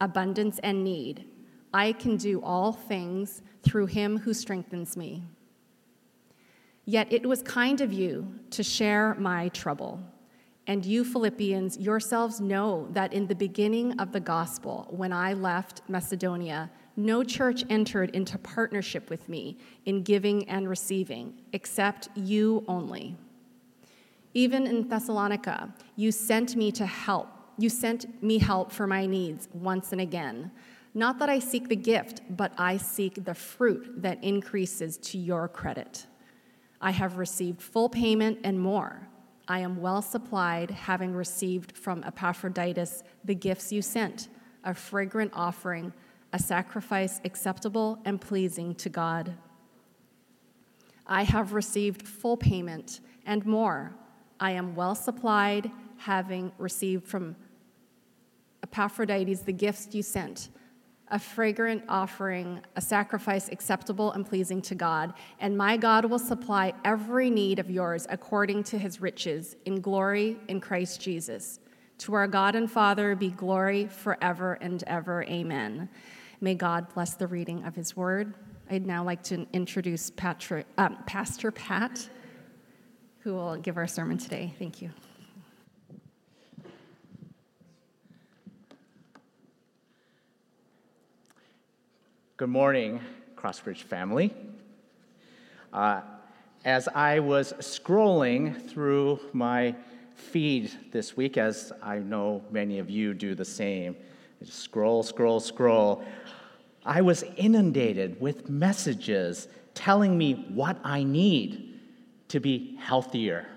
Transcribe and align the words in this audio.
abundance, 0.00 0.58
and 0.62 0.82
need. 0.84 1.26
I 1.72 1.92
can 1.92 2.16
do 2.16 2.42
all 2.42 2.72
things 2.72 3.42
through 3.62 3.86
him 3.86 4.18
who 4.18 4.34
strengthens 4.34 4.96
me. 4.96 5.22
Yet 6.84 7.12
it 7.12 7.26
was 7.26 7.42
kind 7.42 7.80
of 7.80 7.92
you 7.92 8.34
to 8.50 8.62
share 8.62 9.14
my 9.18 9.48
trouble. 9.50 10.00
And 10.66 10.84
you, 10.84 11.04
Philippians, 11.04 11.78
yourselves 11.78 12.40
know 12.40 12.88
that 12.92 13.12
in 13.12 13.26
the 13.26 13.34
beginning 13.34 13.98
of 14.00 14.12
the 14.12 14.20
gospel, 14.20 14.86
when 14.90 15.12
I 15.12 15.32
left 15.32 15.82
Macedonia, 15.88 16.70
no 16.96 17.22
church 17.22 17.64
entered 17.70 18.10
into 18.10 18.38
partnership 18.38 19.10
with 19.10 19.28
me 19.28 19.58
in 19.86 20.02
giving 20.02 20.48
and 20.48 20.68
receiving, 20.68 21.34
except 21.52 22.08
you 22.14 22.64
only. 22.68 23.16
Even 24.34 24.66
in 24.66 24.88
Thessalonica, 24.88 25.74
you 25.96 26.12
sent 26.12 26.56
me 26.56 26.70
to 26.72 26.86
help 26.86 27.28
you 27.62 27.68
sent 27.68 28.22
me 28.22 28.38
help 28.38 28.72
for 28.72 28.86
my 28.86 29.06
needs 29.06 29.48
once 29.52 29.92
and 29.92 30.00
again. 30.00 30.50
Not 30.94 31.18
that 31.18 31.28
I 31.28 31.38
seek 31.38 31.68
the 31.68 31.76
gift, 31.76 32.22
but 32.30 32.52
I 32.58 32.76
seek 32.76 33.24
the 33.24 33.34
fruit 33.34 34.02
that 34.02 34.22
increases 34.24 34.96
to 34.98 35.18
your 35.18 35.46
credit. 35.48 36.06
I 36.80 36.90
have 36.90 37.18
received 37.18 37.60
full 37.60 37.88
payment 37.88 38.38
and 38.42 38.58
more. 38.58 39.08
I 39.46 39.60
am 39.60 39.80
well 39.80 40.02
supplied, 40.02 40.70
having 40.70 41.12
received 41.12 41.76
from 41.76 42.02
Epaphroditus 42.04 43.02
the 43.24 43.34
gifts 43.34 43.72
you 43.72 43.82
sent 43.82 44.28
a 44.64 44.74
fragrant 44.74 45.32
offering, 45.34 45.92
a 46.32 46.38
sacrifice 46.38 47.20
acceptable 47.24 47.98
and 48.04 48.20
pleasing 48.20 48.74
to 48.76 48.88
God. 48.88 49.34
I 51.06 51.24
have 51.24 51.54
received 51.54 52.06
full 52.06 52.36
payment 52.36 53.00
and 53.26 53.44
more. 53.44 53.92
I 54.38 54.52
am 54.52 54.76
well 54.76 54.94
supplied, 54.94 55.70
having 55.96 56.52
received 56.58 57.06
from 57.06 57.36
Epaphroditus 58.62 59.40
the 59.40 59.52
gifts 59.52 59.88
you 59.92 60.02
sent 60.02 60.50
a 61.10 61.18
fragrant 61.18 61.82
offering, 61.88 62.60
a 62.76 62.80
sacrifice 62.80 63.48
acceptable 63.48 64.12
and 64.12 64.26
pleasing 64.26 64.62
to 64.62 64.74
God. 64.74 65.12
And 65.40 65.56
my 65.56 65.76
God 65.76 66.04
will 66.04 66.18
supply 66.18 66.72
every 66.84 67.30
need 67.30 67.58
of 67.58 67.70
yours 67.70 68.06
according 68.10 68.64
to 68.64 68.78
his 68.78 69.00
riches 69.00 69.56
in 69.64 69.80
glory 69.80 70.38
in 70.48 70.60
Christ 70.60 71.00
Jesus. 71.00 71.58
To 71.98 72.14
our 72.14 72.28
God 72.28 72.54
and 72.54 72.70
Father 72.70 73.14
be 73.14 73.30
glory 73.30 73.86
forever 73.88 74.54
and 74.60 74.82
ever. 74.86 75.24
Amen. 75.24 75.88
May 76.40 76.54
God 76.54 76.92
bless 76.94 77.14
the 77.14 77.26
reading 77.26 77.64
of 77.64 77.74
his 77.74 77.96
word. 77.96 78.34
I'd 78.70 78.86
now 78.86 79.04
like 79.04 79.22
to 79.24 79.46
introduce 79.52 80.10
Patrick, 80.10 80.66
um, 80.78 80.96
Pastor 81.06 81.50
Pat, 81.50 82.08
who 83.18 83.34
will 83.34 83.56
give 83.56 83.76
our 83.76 83.88
sermon 83.88 84.16
today. 84.16 84.54
Thank 84.58 84.80
you. 84.80 84.90
Good 92.40 92.48
morning, 92.48 93.00
Crossbridge 93.36 93.82
family. 93.82 94.34
Uh, 95.74 96.00
as 96.64 96.88
I 96.88 97.18
was 97.18 97.52
scrolling 97.58 98.66
through 98.66 99.20
my 99.34 99.74
feed 100.14 100.72
this 100.90 101.18
week, 101.18 101.36
as 101.36 101.70
I 101.82 101.98
know 101.98 102.42
many 102.50 102.78
of 102.78 102.88
you 102.88 103.12
do 103.12 103.34
the 103.34 103.44
same, 103.44 103.94
just 104.42 104.58
scroll, 104.58 105.02
scroll, 105.02 105.38
scroll, 105.38 106.02
I 106.82 107.02
was 107.02 107.24
inundated 107.36 108.18
with 108.22 108.48
messages 108.48 109.48
telling 109.74 110.16
me 110.16 110.46
what 110.48 110.78
I 110.82 111.02
need 111.02 111.78
to 112.28 112.40
be 112.40 112.74
healthier, 112.76 113.48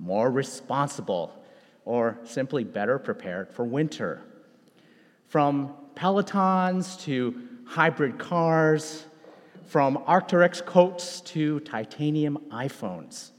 more 0.00 0.32
responsible, 0.32 1.32
or 1.84 2.18
simply 2.24 2.64
better 2.64 2.98
prepared 2.98 3.52
for 3.52 3.64
winter. 3.64 4.20
From 5.28 5.76
Pelotons 5.94 7.00
to 7.02 7.45
hybrid 7.66 8.18
cars, 8.18 9.04
from 9.66 9.98
Arc'teryx 10.06 10.64
coats 10.64 11.20
to 11.22 11.60
titanium 11.60 12.38
iPhones. 12.50 13.32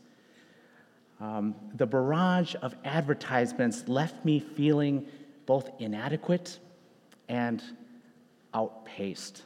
Um, 1.19 1.55
the 1.73 1.85
barrage 1.85 2.53
of 2.61 2.75
advertisements 2.85 3.88
left 3.88 4.23
me 4.23 4.39
feeling 4.39 5.07
both 5.45 5.69
inadequate 5.79 6.59
and 7.29 7.63
outpaced. 8.53 9.43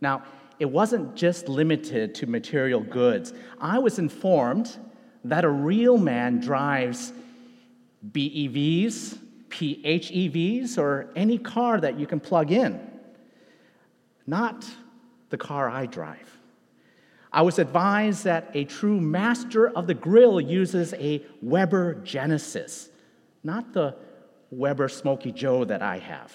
Now, 0.00 0.22
it 0.60 0.66
wasn't 0.66 1.16
just 1.16 1.48
limited 1.48 2.14
to 2.16 2.26
material 2.26 2.80
goods. 2.80 3.32
I 3.60 3.78
was 3.78 3.98
informed 3.98 4.76
that 5.24 5.44
a 5.44 5.50
real 5.50 5.98
man 5.98 6.40
drives 6.40 7.12
BEVs, 8.12 9.18
PHEVs, 9.48 10.78
or 10.78 11.10
any 11.16 11.38
car 11.38 11.80
that 11.80 11.98
you 11.98 12.06
can 12.06 12.20
plug 12.20 12.52
in 12.52 12.97
not 14.28 14.66
the 15.30 15.38
car 15.38 15.70
I 15.70 15.86
drive. 15.86 16.38
I 17.32 17.40
was 17.40 17.58
advised 17.58 18.24
that 18.24 18.50
a 18.52 18.64
true 18.64 19.00
master 19.00 19.70
of 19.70 19.86
the 19.86 19.94
grill 19.94 20.38
uses 20.38 20.92
a 20.94 21.24
Weber 21.40 21.94
Genesis, 22.04 22.90
not 23.42 23.72
the 23.72 23.96
Weber 24.50 24.88
Smoky 24.88 25.32
Joe 25.32 25.64
that 25.64 25.80
I 25.80 25.98
have. 25.98 26.32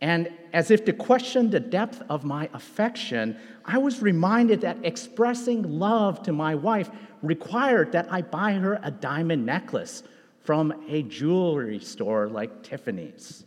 And 0.00 0.30
as 0.52 0.70
if 0.70 0.84
to 0.84 0.92
question 0.92 1.50
the 1.50 1.60
depth 1.60 2.02
of 2.08 2.24
my 2.24 2.48
affection, 2.54 3.36
I 3.64 3.78
was 3.78 4.00
reminded 4.00 4.60
that 4.60 4.78
expressing 4.84 5.62
love 5.78 6.22
to 6.22 6.32
my 6.32 6.54
wife 6.54 6.88
required 7.22 7.90
that 7.92 8.12
I 8.12 8.22
buy 8.22 8.52
her 8.54 8.78
a 8.84 8.92
diamond 8.92 9.44
necklace 9.44 10.04
from 10.40 10.72
a 10.88 11.02
jewelry 11.02 11.80
store 11.80 12.28
like 12.28 12.62
Tiffany's 12.62 13.44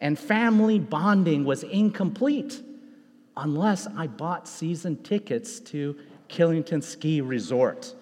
and 0.00 0.18
family 0.18 0.78
bonding 0.78 1.44
was 1.44 1.62
incomplete 1.62 2.62
unless 3.36 3.86
I 3.86 4.06
bought 4.06 4.48
season 4.48 5.02
tickets 5.02 5.60
to 5.60 5.96
Killington 6.28 6.82
Ski 6.82 7.20
Resort. 7.20 7.94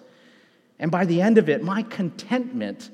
And 0.79 0.91
by 0.91 1.05
the 1.05 1.21
end 1.21 1.37
of 1.37 1.49
it, 1.49 1.63
my 1.63 1.83
contentment 1.83 2.89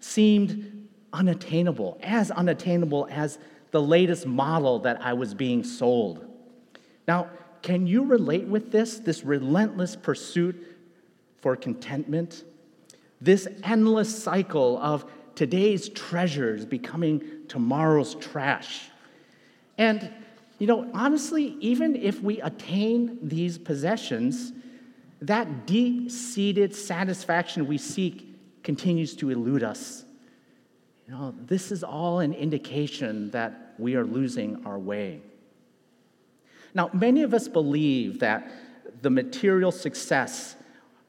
seemed 0.00 0.88
unattainable, 1.12 1.98
as 2.02 2.30
unattainable 2.30 3.08
as 3.10 3.38
the 3.70 3.82
latest 3.82 4.26
model 4.26 4.78
that 4.80 5.00
I 5.02 5.12
was 5.12 5.34
being 5.34 5.64
sold. 5.64 6.24
Now, 7.08 7.30
can 7.62 7.86
you 7.86 8.04
relate 8.04 8.46
with 8.46 8.70
this, 8.70 8.98
this 8.98 9.24
relentless 9.24 9.96
pursuit 9.96 10.56
for 11.40 11.56
contentment? 11.56 12.44
This 13.20 13.48
endless 13.64 14.22
cycle 14.22 14.78
of 14.78 15.04
today's 15.36 15.88
treasures 15.90 16.64
becoming 16.64 17.22
tomorrow's 17.46 18.16
trash. 18.16 18.88
And, 19.78 20.10
you 20.58 20.66
know, 20.66 20.90
honestly, 20.94 21.56
even 21.60 21.94
if 21.94 22.20
we 22.22 22.40
attain 22.40 23.18
these 23.22 23.58
possessions, 23.58 24.52
that 25.20 25.66
deep 25.66 26.10
seated 26.10 26.74
satisfaction 26.74 27.66
we 27.66 27.78
seek 27.78 28.62
continues 28.64 29.14
to 29.16 29.30
elude 29.30 29.62
us. 29.62 30.04
You 31.06 31.14
know, 31.14 31.34
this 31.38 31.70
is 31.70 31.84
all 31.84 32.18
an 32.20 32.32
indication 32.32 33.30
that 33.30 33.74
we 33.78 33.94
are 33.94 34.04
losing 34.04 34.64
our 34.66 34.78
way. 34.78 35.20
Now, 36.74 36.90
many 36.92 37.22
of 37.22 37.32
us 37.32 37.46
believe 37.46 38.18
that 38.20 38.50
the 39.02 39.10
material 39.10 39.70
success 39.70 40.56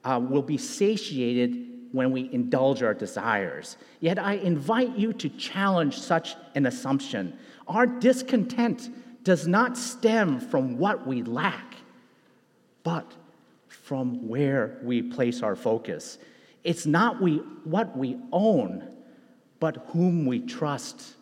uh, 0.04 0.20
will 0.22 0.42
be 0.42 0.58
satiated 0.58 1.67
when 1.98 2.12
we 2.12 2.30
indulge 2.32 2.84
our 2.84 2.94
desires. 2.94 3.76
Yet 4.00 4.20
I 4.20 4.34
invite 4.34 4.96
you 4.96 5.12
to 5.14 5.30
challenge 5.30 6.00
such 6.00 6.36
an 6.56 6.66
assumption. 6.66 7.38
Our 7.68 7.86
discontent 7.86 8.90
does 9.24 9.48
not 9.48 9.76
stem 9.76 10.40
from 10.40 10.78
what 10.78 11.06
we 11.06 11.24
lack, 11.24 11.76
but 12.84 13.12
from 13.68 14.28
where 14.28 14.78
we 14.84 15.02
place 15.02 15.42
our 15.42 15.56
focus. 15.56 16.20
It's 16.64 16.86
not 16.86 17.22
we, 17.22 17.38
what 17.64 17.98
we 17.98 18.18
own, 18.32 18.88
but 19.60 19.78
whom 19.88 20.26
we 20.26 20.40
trust. 20.40 21.16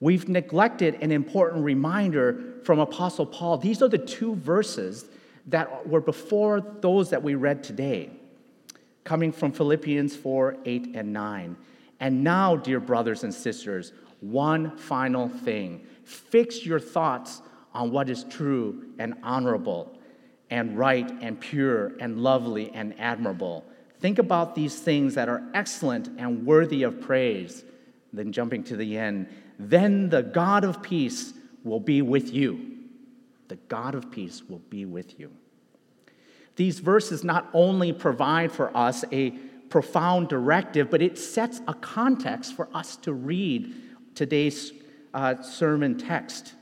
We've 0.00 0.28
neglected 0.28 0.96
an 1.02 1.12
important 1.12 1.64
reminder 1.64 2.54
from 2.64 2.78
Apostle 2.78 3.26
Paul. 3.26 3.58
These 3.58 3.82
are 3.82 3.88
the 3.88 3.98
two 3.98 4.34
verses 4.36 5.04
that 5.46 5.86
were 5.86 6.00
before 6.00 6.60
those 6.80 7.10
that 7.10 7.22
we 7.22 7.34
read 7.34 7.62
today 7.62 8.17
coming 9.04 9.32
from 9.32 9.52
Philippians 9.52 10.16
4 10.16 10.56
8 10.64 10.92
and 10.94 11.12
9. 11.12 11.56
And 12.00 12.22
now, 12.22 12.56
dear 12.56 12.80
brothers 12.80 13.24
and 13.24 13.34
sisters, 13.34 13.92
one 14.20 14.76
final 14.76 15.28
thing 15.28 15.84
fix 16.04 16.64
your 16.64 16.80
thoughts 16.80 17.42
on 17.74 17.90
what 17.90 18.08
is 18.08 18.24
true 18.24 18.86
and 18.98 19.14
honorable 19.22 19.98
and 20.50 20.78
right 20.78 21.10
and 21.20 21.38
pure 21.38 21.92
and 22.00 22.20
lovely 22.20 22.70
and 22.72 22.98
admirable. 22.98 23.64
Think 24.00 24.18
about 24.18 24.54
these 24.54 24.78
things 24.78 25.14
that 25.14 25.28
are 25.28 25.42
excellent 25.54 26.08
and 26.18 26.46
worthy 26.46 26.82
of 26.84 27.00
praise. 27.00 27.64
Then, 28.12 28.32
jumping 28.32 28.64
to 28.64 28.76
the 28.76 28.96
end, 28.96 29.28
then 29.58 30.08
the 30.08 30.22
God 30.22 30.64
of 30.64 30.82
peace 30.82 31.34
will 31.64 31.80
be 31.80 32.00
with 32.00 32.32
you. 32.32 32.76
The 33.48 33.56
God 33.56 33.94
of 33.94 34.10
peace 34.10 34.42
will 34.48 34.62
be 34.70 34.84
with 34.84 35.18
you. 35.18 35.30
These 36.58 36.80
verses 36.80 37.22
not 37.22 37.48
only 37.54 37.92
provide 37.92 38.50
for 38.50 38.76
us 38.76 39.04
a 39.12 39.30
profound 39.70 40.26
directive, 40.28 40.90
but 40.90 41.00
it 41.00 41.16
sets 41.16 41.60
a 41.68 41.74
context 41.74 42.56
for 42.56 42.68
us 42.74 42.96
to 42.96 43.12
read 43.12 43.72
today's 44.16 44.72
uh, 45.14 45.40
sermon 45.40 45.96
text. 45.96 46.54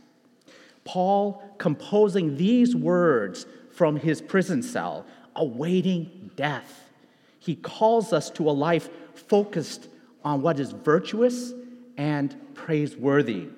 Paul 0.84 1.42
composing 1.56 2.36
these 2.36 2.76
words 2.76 3.46
from 3.72 3.96
his 3.96 4.20
prison 4.20 4.62
cell, 4.62 5.06
awaiting 5.34 6.30
death. 6.36 6.90
He 7.38 7.54
calls 7.56 8.12
us 8.12 8.28
to 8.32 8.50
a 8.50 8.52
life 8.52 8.90
focused 9.14 9.88
on 10.22 10.42
what 10.42 10.60
is 10.60 10.72
virtuous 10.72 11.54
and 11.96 12.36
praiseworthy. 12.52 13.48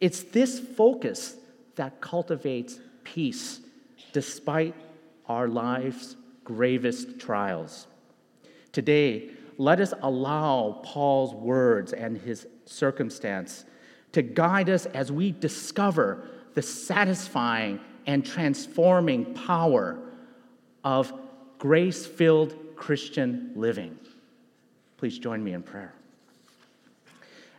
It's 0.00 0.22
this 0.22 0.60
focus 0.60 1.34
that 1.74 2.00
cultivates 2.00 2.78
peace 3.02 3.58
despite 4.12 4.76
our 5.28 5.48
life's 5.48 6.16
gravest 6.44 7.18
trials. 7.18 7.86
Today, 8.72 9.30
let 9.56 9.80
us 9.80 9.94
allow 10.02 10.80
Paul's 10.84 11.34
words 11.34 11.92
and 11.92 12.18
his 12.18 12.46
circumstance 12.66 13.64
to 14.12 14.22
guide 14.22 14.68
us 14.68 14.86
as 14.86 15.10
we 15.10 15.32
discover 15.32 16.28
the 16.54 16.62
satisfying 16.62 17.80
and 18.06 18.24
transforming 18.24 19.34
power 19.34 19.98
of 20.82 21.12
grace 21.58 22.06
filled 22.06 22.54
Christian 22.76 23.52
living. 23.54 23.98
Please 24.98 25.18
join 25.18 25.42
me 25.42 25.52
in 25.52 25.62
prayer. 25.62 25.94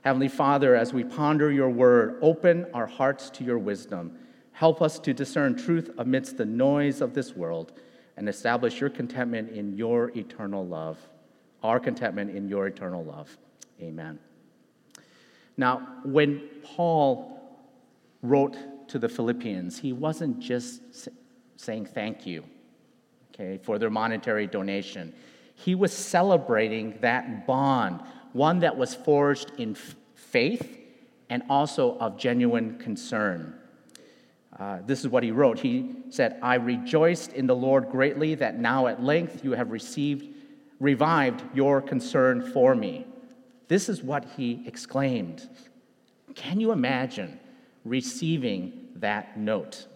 Heavenly 0.03 0.27
Father, 0.27 0.75
as 0.75 0.93
we 0.93 1.03
ponder 1.03 1.51
your 1.51 1.69
word, 1.69 2.19
open 2.21 2.67
our 2.73 2.85
hearts 2.85 3.29
to 3.31 3.43
your 3.43 3.57
wisdom. 3.57 4.17
Help 4.55 4.81
us 4.81 4.99
to 4.99 5.13
discern 5.13 5.53
truth 5.53 5.89
amidst 5.97 6.37
the 6.37 6.45
noise 6.45 7.01
of 7.01 7.13
this 7.13 7.35
world 7.35 7.73
and 8.15 8.29
establish 8.29 8.79
your 8.79 8.89
contentment 8.89 9.51
in 9.51 9.75
your 9.75 10.17
eternal 10.17 10.65
love. 10.65 10.97
Our 11.61 11.77
contentment 11.77 12.33
in 12.33 12.47
your 12.47 12.67
eternal 12.67 13.03
love. 13.03 13.37
Amen. 13.81 14.17
Now, 15.57 15.85
when 16.05 16.47
Paul 16.63 17.37
wrote 18.21 18.87
to 18.87 18.97
the 18.97 19.09
Philippians, 19.09 19.77
he 19.77 19.91
wasn't 19.91 20.39
just 20.39 21.09
saying 21.57 21.87
thank 21.87 22.25
you, 22.25 22.45
okay, 23.33 23.59
for 23.61 23.77
their 23.77 23.89
monetary 23.89 24.47
donation. 24.47 25.13
He 25.55 25.75
was 25.75 25.91
celebrating 25.91 26.97
that 27.01 27.45
bond, 27.45 27.99
one 28.31 28.59
that 28.59 28.77
was 28.77 28.95
forged 28.95 29.51
in 29.57 29.75
faith 30.13 30.79
and 31.29 31.43
also 31.49 31.97
of 31.97 32.17
genuine 32.17 32.77
concern. 32.77 33.59
Uh, 34.59 34.79
this 34.85 35.01
is 35.01 35.09
what 35.09 35.23
he 35.23 35.31
wrote. 35.31 35.59
He 35.59 35.91
said, 36.09 36.39
I 36.41 36.55
rejoiced 36.55 37.33
in 37.33 37.45
the 37.45 37.55
Lord 37.55 37.89
greatly 37.89 38.35
that 38.35 38.57
now 38.57 38.87
at 38.87 39.03
length 39.03 39.43
you 39.43 39.51
have 39.51 39.71
received, 39.71 40.33
revived 40.79 41.43
your 41.53 41.81
concern 41.81 42.51
for 42.53 42.73
me. 42.73 43.05
This 43.67 43.89
is 43.89 44.01
what 44.01 44.25
he 44.37 44.63
exclaimed. 44.65 45.49
Can 46.35 46.59
you 46.59 46.71
imagine 46.71 47.39
receiving 47.83 48.89
that 48.95 49.37
note? 49.37 49.87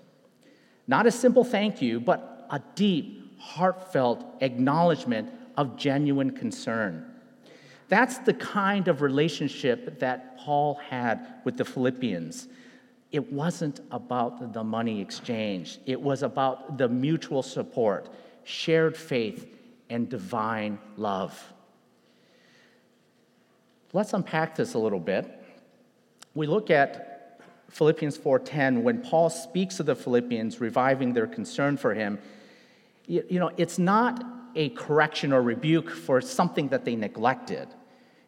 Not 0.87 1.05
a 1.05 1.11
simple 1.11 1.43
thank 1.43 1.81
you, 1.81 1.99
but 1.99 2.47
a 2.49 2.61
deep, 2.75 3.39
heartfelt 3.39 4.25
acknowledgement 4.41 5.31
of 5.55 5.77
genuine 5.77 6.31
concern. 6.31 7.05
That's 7.87 8.17
the 8.19 8.33
kind 8.33 8.87
of 8.87 9.01
relationship 9.01 9.99
that 9.99 10.37
Paul 10.37 10.75
had 10.89 11.41
with 11.43 11.57
the 11.57 11.65
Philippians. 11.65 12.47
It 13.11 13.31
wasn't 13.31 13.79
about 13.91 14.53
the 14.53 14.63
money 14.63 15.01
exchange, 15.01 15.79
it 15.85 15.99
was 15.99 16.23
about 16.23 16.77
the 16.77 16.87
mutual 16.87 17.43
support, 17.43 18.09
shared 18.43 18.95
faith, 18.95 19.47
and 19.89 20.07
divine 20.07 20.77
love. 20.97 21.53
Let's 23.91 24.13
unpack 24.13 24.55
this 24.55 24.75
a 24.75 24.77
little 24.77 24.99
bit. 24.99 25.27
We 26.35 26.45
look 26.45 26.69
at 26.69 27.41
Philippians 27.69 28.17
4:10 28.17 28.83
when 28.83 29.01
Paul 29.01 29.29
speaks 29.29 29.79
of 29.79 29.87
the 29.87 29.95
Philippians 29.95 30.61
reviving 30.61 31.13
their 31.13 31.27
concern 31.27 31.77
for 31.77 31.93
him. 31.93 32.19
You 33.07 33.39
know, 33.39 33.51
it's 33.57 33.79
not 33.79 34.23
a 34.55 34.69
correction 34.69 35.33
or 35.33 35.41
rebuke 35.41 35.89
for 35.89 36.21
something 36.21 36.69
that 36.69 36.85
they 36.85 36.95
neglected. 36.95 37.67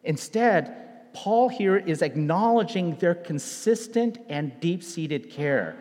Instead, 0.02 0.91
Paul 1.14 1.48
here 1.48 1.76
is 1.76 2.02
acknowledging 2.02 2.96
their 2.96 3.14
consistent 3.14 4.18
and 4.28 4.58
deep-seated 4.60 5.30
care. 5.30 5.76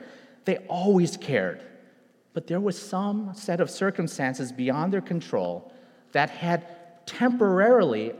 They 0.45 0.57
always 0.67 1.17
cared, 1.17 1.63
but 2.33 2.47
there 2.47 2.59
was 2.59 2.79
some 2.79 3.33
set 3.33 3.59
of 3.61 3.69
circumstances 3.69 4.51
beyond 4.51 4.91
their 4.91 5.01
control 5.01 5.71
that 6.11 6.29
had 6.29 6.65
temporarily 7.05 8.13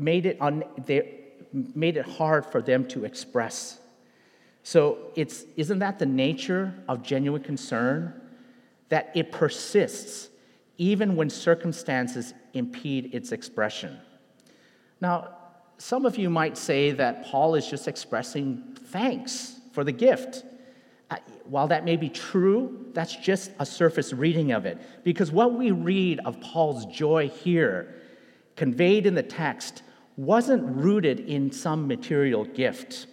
made 0.00 0.26
it, 0.26 0.36
un, 0.40 0.64
they, 0.86 1.14
made 1.52 1.96
it 1.96 2.06
hard 2.06 2.44
for 2.44 2.60
them 2.60 2.86
to 2.88 3.04
express. 3.04 3.78
So 4.62 4.98
it's, 5.14 5.44
isn't 5.56 5.78
that 5.78 5.98
the 5.98 6.06
nature 6.06 6.74
of 6.88 7.02
genuine 7.02 7.42
concern? 7.42 8.20
That 8.90 9.10
it 9.14 9.32
persists 9.32 10.28
even 10.76 11.16
when 11.16 11.30
circumstances 11.30 12.34
impede 12.54 13.14
its 13.14 13.32
expression. 13.32 13.98
Now, 15.00 15.37
some 15.78 16.04
of 16.04 16.18
you 16.18 16.28
might 16.28 16.58
say 16.58 16.90
that 16.90 17.24
Paul 17.24 17.54
is 17.54 17.68
just 17.68 17.88
expressing 17.88 18.76
thanks 18.86 19.60
for 19.72 19.84
the 19.84 19.92
gift. 19.92 20.44
While 21.44 21.68
that 21.68 21.84
may 21.84 21.96
be 21.96 22.10
true, 22.10 22.86
that's 22.92 23.16
just 23.16 23.52
a 23.58 23.64
surface 23.64 24.12
reading 24.12 24.52
of 24.52 24.66
it. 24.66 24.78
Because 25.02 25.32
what 25.32 25.54
we 25.54 25.70
read 25.70 26.20
of 26.26 26.38
Paul's 26.40 26.84
joy 26.86 27.28
here 27.28 27.94
conveyed 28.56 29.06
in 29.06 29.14
the 29.14 29.22
text 29.22 29.82
wasn't 30.16 30.62
rooted 30.64 31.20
in 31.20 31.50
some 31.50 31.86
material 31.86 32.44
gift, 32.44 33.06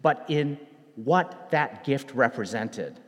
but 0.00 0.24
in 0.28 0.58
what 0.94 1.50
that 1.50 1.84
gift 1.84 2.14
represented. 2.14 2.98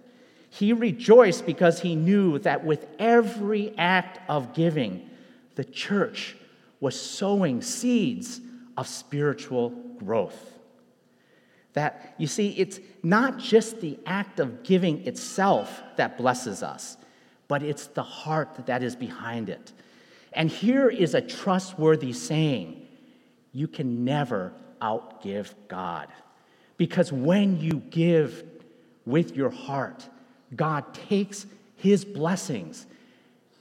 He 0.51 0.73
rejoiced 0.73 1.47
because 1.47 1.81
he 1.81 1.95
knew 1.95 2.39
that 2.41 2.65
with 2.65 2.87
every 2.99 3.73
act 3.79 4.19
of 4.29 4.55
giving, 4.55 5.09
the 5.55 5.65
church 5.65 6.37
was 6.81 7.01
sowing 7.01 7.63
seeds 7.63 8.41
of 8.79 8.87
spiritual 8.87 9.71
growth. 9.99 10.55
That, 11.73 12.15
you 12.17 12.29
see, 12.29 12.51
it's 12.51 12.79
not 13.03 13.39
just 13.39 13.81
the 13.81 13.99
act 14.07 14.39
of 14.39 14.63
giving 14.63 15.05
itself 15.05 15.83
that 15.97 16.17
blesses 16.17 16.63
us, 16.63 16.97
but 17.49 17.63
it's 17.63 17.89
the 17.89 18.05
heart 18.05 18.67
that 18.67 18.85
is 18.85 18.95
behind 18.95 19.51
it. 19.51 19.73
And 20.33 20.49
here 20.49 20.89
is 20.89 21.15
a 21.15 21.21
trustworthy 21.21 22.13
saying 22.13 22.87
you 23.53 23.67
can 23.67 24.05
never 24.05 24.53
outgive 24.81 25.55
God. 25.67 26.07
Because 26.77 27.13
when 27.13 27.59
you 27.59 27.83
give 27.91 28.45
with 29.07 29.35
your 29.35 29.51
heart, 29.51 30.09
God 30.55 30.95
takes 30.95 31.47
his 31.75 32.05
blessings 32.05 32.87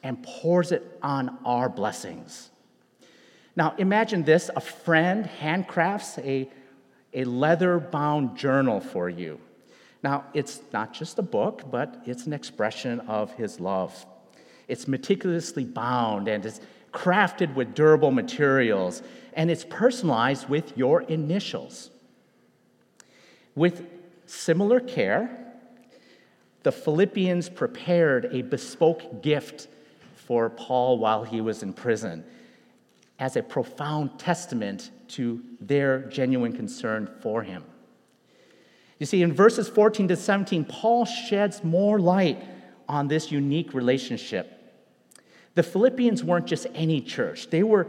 and 0.03 0.21
pours 0.21 0.71
it 0.71 0.83
on 1.01 1.39
our 1.43 1.69
blessings. 1.69 2.51
Now, 3.57 3.73
imagine 3.79 4.23
this 4.23 4.51
a 4.55 4.61
friend 4.61 5.27
handcrafts 5.41 6.19
a, 6.23 6.47
a 7.11 7.23
leather 7.25 7.79
bound 7.79 8.37
journal 8.37 8.79
for 8.79 9.09
you. 9.09 9.39
Now, 10.03 10.25
it's 10.35 10.61
not 10.71 10.93
just 10.93 11.17
a 11.17 11.23
book, 11.23 11.63
but 11.71 12.03
it's 12.05 12.27
an 12.27 12.33
expression 12.33 12.99
of 13.01 13.33
his 13.33 13.59
love. 13.59 14.05
It's 14.67 14.87
meticulously 14.87 15.65
bound 15.65 16.27
and 16.27 16.45
it's 16.45 16.61
crafted 16.93 17.55
with 17.55 17.73
durable 17.73 18.11
materials 18.11 19.01
and 19.33 19.49
it's 19.49 19.65
personalized 19.65 20.47
with 20.47 20.77
your 20.77 21.01
initials. 21.01 21.89
With 23.55 23.87
similar 24.27 24.79
care, 24.79 25.35
the 26.61 26.71
Philippians 26.71 27.49
prepared 27.49 28.25
a 28.31 28.43
bespoke 28.43 29.23
gift 29.23 29.67
for 30.13 30.47
Paul 30.51 30.99
while 30.99 31.23
he 31.23 31.41
was 31.41 31.63
in 31.63 31.73
prison 31.73 32.23
as 33.19 33.35
a 33.35 33.43
profound 33.43 34.19
testament 34.19 34.91
to 35.09 35.41
their 35.59 36.01
genuine 36.09 36.53
concern 36.53 37.09
for 37.21 37.43
him. 37.43 37.63
You 38.99 39.05
see, 39.05 39.21
in 39.21 39.33
verses 39.33 39.69
14 39.69 40.07
to 40.09 40.15
17, 40.15 40.65
Paul 40.65 41.05
sheds 41.05 41.63
more 41.63 41.99
light 41.99 42.43
on 42.89 43.07
this 43.07 43.31
unique 43.31 43.73
relationship. 43.73 44.53
The 45.55 45.63
Philippians 45.63 46.23
weren't 46.23 46.47
just 46.47 46.67
any 46.73 47.01
church, 47.01 47.49
they 47.49 47.63
were 47.63 47.85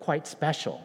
quite 0.00 0.26
special. 0.26 0.80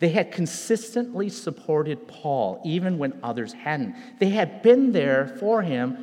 They 0.00 0.10
had 0.10 0.30
consistently 0.30 1.28
supported 1.28 2.06
Paul, 2.06 2.62
even 2.64 2.98
when 2.98 3.18
others 3.22 3.52
hadn't. 3.52 3.96
They 4.20 4.28
had 4.28 4.62
been 4.62 4.92
there 4.92 5.36
for 5.40 5.62
him, 5.62 5.98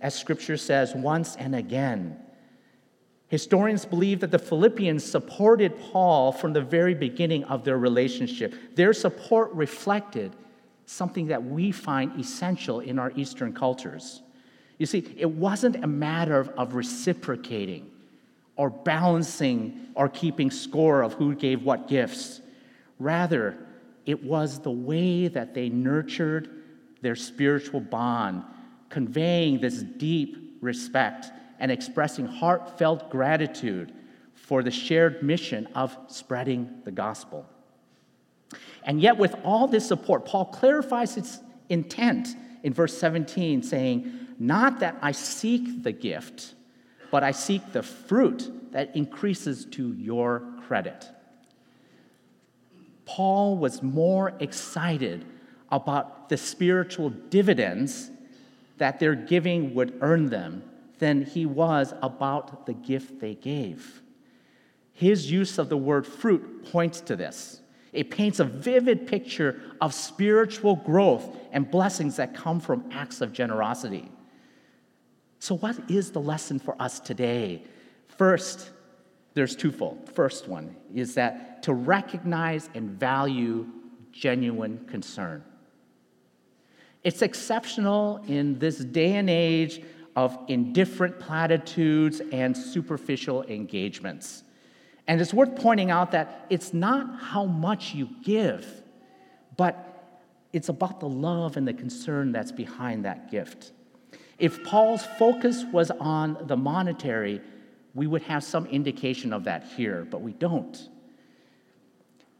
as 0.00 0.14
scripture 0.14 0.56
says, 0.56 0.94
once 0.94 1.34
and 1.34 1.56
again. 1.56 2.20
Historians 3.32 3.86
believe 3.86 4.20
that 4.20 4.30
the 4.30 4.38
Philippians 4.38 5.02
supported 5.02 5.72
Paul 5.80 6.32
from 6.32 6.52
the 6.52 6.60
very 6.60 6.92
beginning 6.92 7.44
of 7.44 7.64
their 7.64 7.78
relationship. 7.78 8.54
Their 8.74 8.92
support 8.92 9.50
reflected 9.54 10.36
something 10.84 11.28
that 11.28 11.42
we 11.42 11.72
find 11.72 12.20
essential 12.20 12.80
in 12.80 12.98
our 12.98 13.10
Eastern 13.16 13.54
cultures. 13.54 14.20
You 14.76 14.84
see, 14.84 15.14
it 15.16 15.30
wasn't 15.30 15.82
a 15.82 15.86
matter 15.86 16.40
of 16.58 16.74
reciprocating 16.74 17.90
or 18.56 18.68
balancing 18.68 19.88
or 19.94 20.10
keeping 20.10 20.50
score 20.50 21.00
of 21.00 21.14
who 21.14 21.34
gave 21.34 21.62
what 21.62 21.88
gifts. 21.88 22.42
Rather, 22.98 23.56
it 24.04 24.22
was 24.22 24.60
the 24.60 24.70
way 24.70 25.28
that 25.28 25.54
they 25.54 25.70
nurtured 25.70 26.50
their 27.00 27.16
spiritual 27.16 27.80
bond, 27.80 28.42
conveying 28.90 29.58
this 29.58 29.82
deep 29.82 30.58
respect 30.60 31.30
and 31.62 31.70
expressing 31.70 32.26
heartfelt 32.26 33.08
gratitude 33.08 33.92
for 34.34 34.64
the 34.64 34.70
shared 34.70 35.22
mission 35.22 35.68
of 35.76 35.96
spreading 36.08 36.82
the 36.84 36.90
gospel. 36.90 37.46
And 38.82 39.00
yet, 39.00 39.16
with 39.16 39.36
all 39.44 39.68
this 39.68 39.86
support, 39.86 40.26
Paul 40.26 40.46
clarifies 40.46 41.16
its 41.16 41.38
intent 41.68 42.30
in 42.64 42.74
verse 42.74 42.98
17, 42.98 43.62
saying, 43.62 44.12
Not 44.40 44.80
that 44.80 44.98
I 45.00 45.12
seek 45.12 45.84
the 45.84 45.92
gift, 45.92 46.54
but 47.12 47.22
I 47.22 47.30
seek 47.30 47.72
the 47.72 47.84
fruit 47.84 48.72
that 48.72 48.96
increases 48.96 49.64
to 49.66 49.92
your 49.92 50.42
credit. 50.66 51.08
Paul 53.04 53.56
was 53.56 53.84
more 53.84 54.32
excited 54.40 55.24
about 55.70 56.28
the 56.28 56.36
spiritual 56.36 57.10
dividends 57.10 58.10
that 58.78 58.98
their 58.98 59.14
giving 59.14 59.76
would 59.76 59.96
earn 60.00 60.28
them 60.28 60.64
than 61.02 61.22
he 61.22 61.44
was 61.44 61.92
about 62.00 62.64
the 62.64 62.72
gift 62.72 63.18
they 63.18 63.34
gave. 63.34 64.02
His 64.92 65.32
use 65.32 65.58
of 65.58 65.68
the 65.68 65.76
word 65.76 66.06
fruit 66.06 66.70
points 66.70 67.00
to 67.00 67.16
this. 67.16 67.60
It 67.92 68.08
paints 68.08 68.38
a 68.38 68.44
vivid 68.44 69.08
picture 69.08 69.60
of 69.80 69.92
spiritual 69.94 70.76
growth 70.76 71.36
and 71.50 71.68
blessings 71.68 72.14
that 72.16 72.36
come 72.36 72.60
from 72.60 72.88
acts 72.92 73.20
of 73.20 73.32
generosity. 73.32 74.12
So, 75.40 75.56
what 75.56 75.90
is 75.90 76.12
the 76.12 76.20
lesson 76.20 76.60
for 76.60 76.80
us 76.80 77.00
today? 77.00 77.64
First, 78.06 78.70
there's 79.34 79.56
twofold. 79.56 80.08
First 80.14 80.46
one 80.46 80.76
is 80.94 81.14
that 81.14 81.64
to 81.64 81.74
recognize 81.74 82.70
and 82.76 82.90
value 82.90 83.66
genuine 84.12 84.84
concern. 84.86 85.42
It's 87.02 87.22
exceptional 87.22 88.22
in 88.28 88.60
this 88.60 88.78
day 88.78 89.16
and 89.16 89.28
age 89.28 89.82
of 90.14 90.38
indifferent 90.48 91.18
platitudes 91.18 92.20
and 92.32 92.56
superficial 92.56 93.44
engagements. 93.44 94.44
And 95.06 95.20
it's 95.20 95.34
worth 95.34 95.56
pointing 95.56 95.90
out 95.90 96.12
that 96.12 96.46
it's 96.50 96.72
not 96.72 97.18
how 97.20 97.44
much 97.44 97.94
you 97.94 98.08
give, 98.22 98.82
but 99.56 99.88
it's 100.52 100.68
about 100.68 101.00
the 101.00 101.08
love 101.08 101.56
and 101.56 101.66
the 101.66 101.72
concern 101.72 102.32
that's 102.32 102.52
behind 102.52 103.04
that 103.04 103.30
gift. 103.30 103.72
If 104.38 104.62
Paul's 104.64 105.04
focus 105.18 105.64
was 105.72 105.90
on 105.90 106.36
the 106.46 106.56
monetary, 106.56 107.40
we 107.94 108.06
would 108.06 108.22
have 108.22 108.44
some 108.44 108.66
indication 108.66 109.32
of 109.32 109.44
that 109.44 109.64
here, 109.76 110.06
but 110.10 110.20
we 110.20 110.32
don't. 110.32 110.88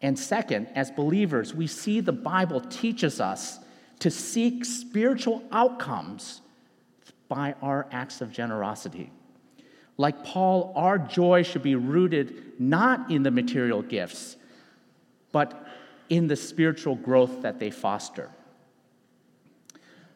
And 0.00 0.18
second, 0.18 0.68
as 0.74 0.90
believers, 0.90 1.54
we 1.54 1.66
see 1.66 2.00
the 2.00 2.12
Bible 2.12 2.60
teaches 2.60 3.20
us 3.20 3.60
to 4.00 4.10
seek 4.10 4.64
spiritual 4.64 5.44
outcomes 5.52 6.40
by 7.32 7.54
our 7.62 7.86
acts 7.90 8.20
of 8.20 8.30
generosity. 8.30 9.10
Like 9.96 10.22
Paul, 10.22 10.74
our 10.76 10.98
joy 10.98 11.44
should 11.44 11.62
be 11.62 11.76
rooted 11.76 12.60
not 12.60 13.10
in 13.10 13.22
the 13.22 13.30
material 13.30 13.80
gifts, 13.80 14.36
but 15.32 15.66
in 16.10 16.26
the 16.26 16.36
spiritual 16.36 16.94
growth 16.94 17.40
that 17.40 17.58
they 17.58 17.70
foster. 17.70 18.30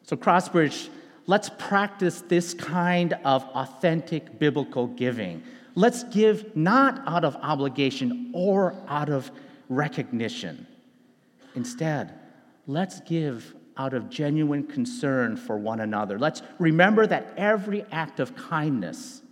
So, 0.03 0.15
Crossbridge, 0.15 0.91
let's 1.27 1.49
practice 1.49 2.21
this 2.21 2.53
kind 2.53 3.15
of 3.25 3.43
authentic 3.55 4.39
biblical 4.39 4.87
giving. 4.87 5.43
Let's 5.75 6.05
give 6.05 6.55
not 6.55 7.03
out 7.07 7.25
of 7.25 7.35
obligation 7.37 8.31
or 8.35 8.75
out 8.89 9.09
of 9.09 9.31
recognition. 9.71 10.67
Instead, 11.55 12.13
let's 12.67 13.01
give 13.01 13.55
out 13.77 13.95
of 13.95 14.09
genuine 14.09 14.65
concern 14.65 15.37
for 15.37 15.59
one 15.59 15.81
another. 15.81 16.19
Let's 16.19 16.43
remember 16.59 17.07
that 17.07 17.35
every 17.37 17.85
act 17.93 18.21
of 18.21 18.35
kindness, 18.35 19.23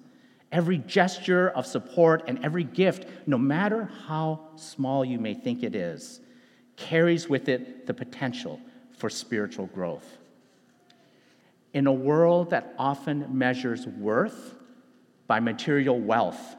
every 0.53 0.79
gesture 0.79 1.49
of 1.51 1.67
support, 1.67 2.25
and 2.27 2.45
every 2.45 2.65
gift, 2.65 3.07
no 3.27 3.39
matter 3.39 3.91
how 4.07 4.41
small 4.57 5.05
you 5.05 5.19
may 5.19 5.35
think 5.35 5.63
it 5.63 5.75
is, 5.75 6.21
carries 6.77 7.29
with 7.29 7.49
it 7.49 7.87
the 7.87 7.95
potential 7.95 8.61
for 8.97 9.09
spiritual 9.09 9.67
growth. 9.67 10.19
In 11.73 11.87
a 11.87 11.93
world 11.93 12.51
that 12.51 12.75
often 12.79 13.37
measures 13.37 13.87
worth 13.87 14.55
by 15.27 15.41
material 15.41 15.99
wealth, 15.99 16.57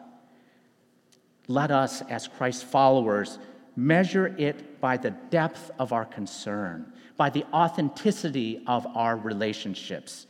let 1.48 1.70
us, 1.70 2.02
as 2.10 2.28
Christ's 2.28 2.64
followers, 2.64 3.38
measure 3.76 4.36
it 4.38 4.82
by 4.82 4.98
the 4.98 5.12
depth 5.12 5.70
of 5.78 5.94
our 5.94 6.06
concern 6.06 6.92
by 7.18 7.30
the 7.30 7.46
authenticity 7.54 8.62
of 8.68 8.86
our 8.96 9.16
relationships 9.16 10.28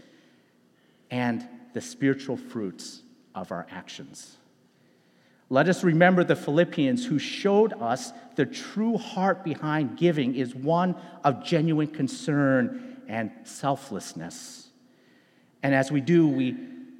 and 1.11 1.47
the 1.73 1.81
spiritual 1.81 2.37
fruits 2.37 3.01
of 3.33 3.51
our 3.51 3.67
actions. 3.71 4.37
Let 5.49 5.69
us 5.69 5.83
remember 5.83 6.23
the 6.23 6.35
Philippians 6.35 7.05
who 7.05 7.19
showed 7.19 7.73
us 7.73 8.11
the 8.35 8.45
true 8.45 8.97
heart 8.97 9.43
behind 9.43 9.97
giving 9.97 10.35
is 10.35 10.55
one 10.55 10.95
of 11.23 11.43
genuine 11.43 11.87
concern 11.87 12.97
and 13.07 13.31
selflessness. 13.43 14.69
And 15.61 15.75
as 15.75 15.91
we 15.91 16.01
do, 16.01 16.27
we 16.27 16.55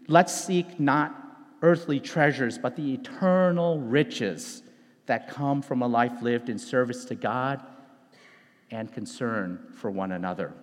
let's 0.08 0.34
seek 0.34 0.80
not 0.80 1.22
earthly 1.62 2.00
treasures, 2.00 2.58
but 2.58 2.76
the 2.76 2.94
eternal 2.94 3.80
riches 3.80 4.62
that 5.08 5.28
come 5.28 5.62
from 5.62 5.82
a 5.82 5.88
life 5.88 6.22
lived 6.22 6.50
in 6.50 6.60
service 6.60 7.06
to 7.06 7.16
God 7.16 7.62
and 8.72 8.92
concern 8.92 9.60
for 9.76 9.90
one 9.90 10.12
another. 10.12 10.54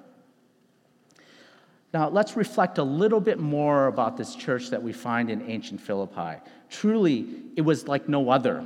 Now, 1.94 2.09
let's 2.09 2.37
reflect 2.37 2.78
a 2.78 2.82
little 2.82 3.21
bit 3.21 3.38
more 3.38 3.87
about 3.87 4.16
this 4.16 4.35
church 4.35 4.71
that 4.71 4.82
we 4.82 4.92
find 4.92 5.30
in 5.30 5.42
ancient 5.42 5.80
Philippi. 5.80 6.40
Truly, 6.71 7.26
it 7.54 7.61
was 7.61 7.87
like 7.87 8.09
no 8.09 8.30
other. 8.30 8.64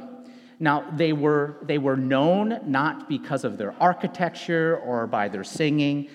Now, 0.60 0.88
they 0.96 1.12
were, 1.12 1.56
they 1.62 1.78
were 1.78 1.96
known 1.96 2.60
not 2.64 3.08
because 3.08 3.44
of 3.44 3.58
their 3.58 3.74
architecture 3.80 4.78
or 4.78 5.06
by 5.06 5.28
their 5.28 5.44
singing, 5.44 6.08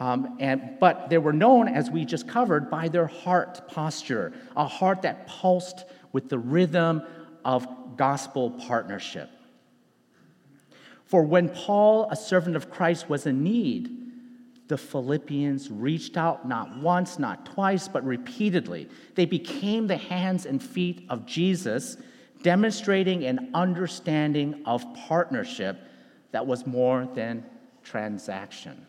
um, 0.00 0.36
and, 0.40 0.76
but 0.78 1.08
they 1.08 1.18
were 1.18 1.32
known, 1.32 1.68
as 1.68 1.90
we 1.90 2.04
just 2.04 2.28
covered, 2.28 2.68
by 2.68 2.88
their 2.88 3.06
heart 3.06 3.68
posture, 3.68 4.32
a 4.56 4.66
heart 4.66 5.02
that 5.02 5.26
pulsed 5.26 5.84
with 6.12 6.28
the 6.28 6.38
rhythm 6.38 7.02
of 7.44 7.66
gospel 7.96 8.50
partnership. 8.50 9.30
For 11.06 11.22
when 11.22 11.48
Paul, 11.48 12.08
a 12.10 12.16
servant 12.16 12.56
of 12.56 12.70
Christ, 12.70 13.08
was 13.08 13.26
in 13.26 13.42
need, 13.42 13.90
the 14.68 14.76
Philippians 14.76 15.70
reached 15.70 16.16
out 16.16 16.48
not 16.48 16.76
once, 16.78 17.18
not 17.18 17.46
twice, 17.46 17.86
but 17.86 18.04
repeatedly. 18.04 18.88
They 19.14 19.24
became 19.26 19.86
the 19.86 19.96
hands 19.96 20.46
and 20.46 20.60
feet 20.60 21.06
of 21.08 21.24
Jesus, 21.24 21.96
demonstrating 22.42 23.24
an 23.24 23.50
understanding 23.54 24.62
of 24.66 24.84
partnership 25.06 25.78
that 26.32 26.44
was 26.44 26.66
more 26.66 27.08
than 27.14 27.44
transaction. 27.84 28.86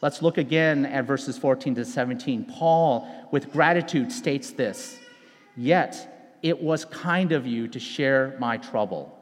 Let's 0.00 0.20
look 0.20 0.36
again 0.36 0.84
at 0.84 1.04
verses 1.04 1.38
14 1.38 1.76
to 1.76 1.84
17. 1.84 2.44
Paul, 2.46 3.28
with 3.30 3.52
gratitude, 3.52 4.10
states 4.10 4.50
this 4.50 4.98
Yet 5.56 6.36
it 6.42 6.60
was 6.60 6.84
kind 6.84 7.30
of 7.30 7.46
you 7.46 7.68
to 7.68 7.78
share 7.78 8.36
my 8.40 8.56
trouble. 8.56 9.16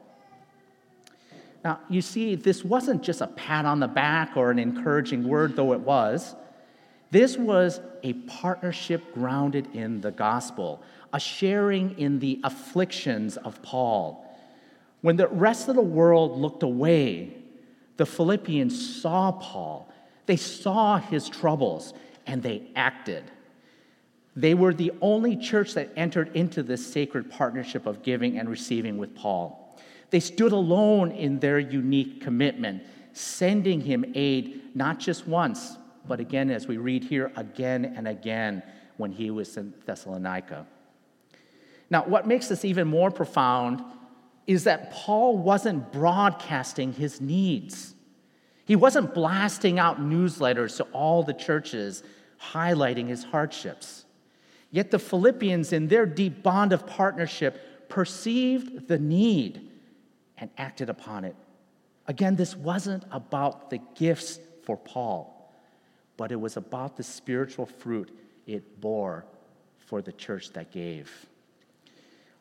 Now, 1.63 1.79
you 1.89 2.01
see, 2.01 2.35
this 2.35 2.65
wasn't 2.65 3.03
just 3.03 3.21
a 3.21 3.27
pat 3.27 3.65
on 3.65 3.79
the 3.79 3.87
back 3.87 4.35
or 4.35 4.49
an 4.49 4.59
encouraging 4.59 5.27
word, 5.27 5.55
though 5.55 5.73
it 5.73 5.79
was. 5.79 6.35
This 7.11 7.37
was 7.37 7.81
a 8.03 8.13
partnership 8.13 9.13
grounded 9.13 9.67
in 9.75 10.01
the 10.01 10.11
gospel, 10.11 10.81
a 11.13 11.19
sharing 11.19 11.97
in 11.99 12.19
the 12.19 12.39
afflictions 12.43 13.37
of 13.37 13.61
Paul. 13.61 14.25
When 15.01 15.17
the 15.17 15.27
rest 15.27 15.67
of 15.67 15.75
the 15.75 15.81
world 15.81 16.39
looked 16.39 16.63
away, 16.63 17.35
the 17.97 18.05
Philippians 18.05 19.01
saw 19.01 19.31
Paul. 19.33 19.91
They 20.25 20.37
saw 20.37 20.97
his 20.97 21.27
troubles 21.29 21.93
and 22.25 22.41
they 22.41 22.71
acted. 22.75 23.25
They 24.35 24.53
were 24.53 24.73
the 24.73 24.93
only 25.01 25.35
church 25.35 25.73
that 25.73 25.91
entered 25.97 26.35
into 26.35 26.63
this 26.63 26.85
sacred 26.85 27.29
partnership 27.29 27.85
of 27.85 28.01
giving 28.01 28.39
and 28.39 28.49
receiving 28.49 28.97
with 28.97 29.13
Paul. 29.13 29.60
They 30.11 30.19
stood 30.19 30.51
alone 30.51 31.11
in 31.11 31.39
their 31.39 31.57
unique 31.57 32.21
commitment, 32.21 32.83
sending 33.13 33.81
him 33.81 34.05
aid 34.13 34.75
not 34.75 34.99
just 34.99 35.27
once, 35.27 35.77
but 36.07 36.19
again, 36.19 36.51
as 36.51 36.67
we 36.67 36.77
read 36.77 37.03
here, 37.03 37.31
again 37.35 37.93
and 37.95 38.07
again 38.07 38.61
when 38.97 39.11
he 39.11 39.31
was 39.31 39.57
in 39.57 39.73
Thessalonica. 39.85 40.67
Now, 41.89 42.03
what 42.05 42.27
makes 42.27 42.47
this 42.47 42.65
even 42.65 42.87
more 42.87 43.09
profound 43.09 43.83
is 44.47 44.65
that 44.65 44.91
Paul 44.91 45.37
wasn't 45.37 45.91
broadcasting 45.91 46.93
his 46.93 47.21
needs. 47.21 47.95
He 48.65 48.75
wasn't 48.75 49.13
blasting 49.13 49.79
out 49.79 50.01
newsletters 50.01 50.77
to 50.77 50.83
all 50.91 51.23
the 51.23 51.33
churches 51.33 52.03
highlighting 52.51 53.07
his 53.07 53.23
hardships. 53.23 54.05
Yet 54.71 54.91
the 54.91 54.99
Philippians, 54.99 55.73
in 55.73 55.87
their 55.87 56.05
deep 56.05 56.43
bond 56.43 56.73
of 56.73 56.87
partnership, 56.87 57.89
perceived 57.89 58.87
the 58.87 58.99
need 58.99 59.70
and 60.41 60.49
acted 60.57 60.89
upon 60.89 61.23
it. 61.23 61.35
Again, 62.07 62.35
this 62.35 62.55
wasn't 62.55 63.05
about 63.11 63.69
the 63.69 63.79
gifts 63.95 64.39
for 64.63 64.75
Paul, 64.75 65.53
but 66.17 66.31
it 66.31 66.35
was 66.35 66.57
about 66.57 66.97
the 66.97 67.03
spiritual 67.03 67.65
fruit 67.65 68.11
it 68.47 68.81
bore 68.81 69.23
for 69.77 70.01
the 70.01 70.11
church 70.11 70.51
that 70.53 70.71
gave. 70.71 71.27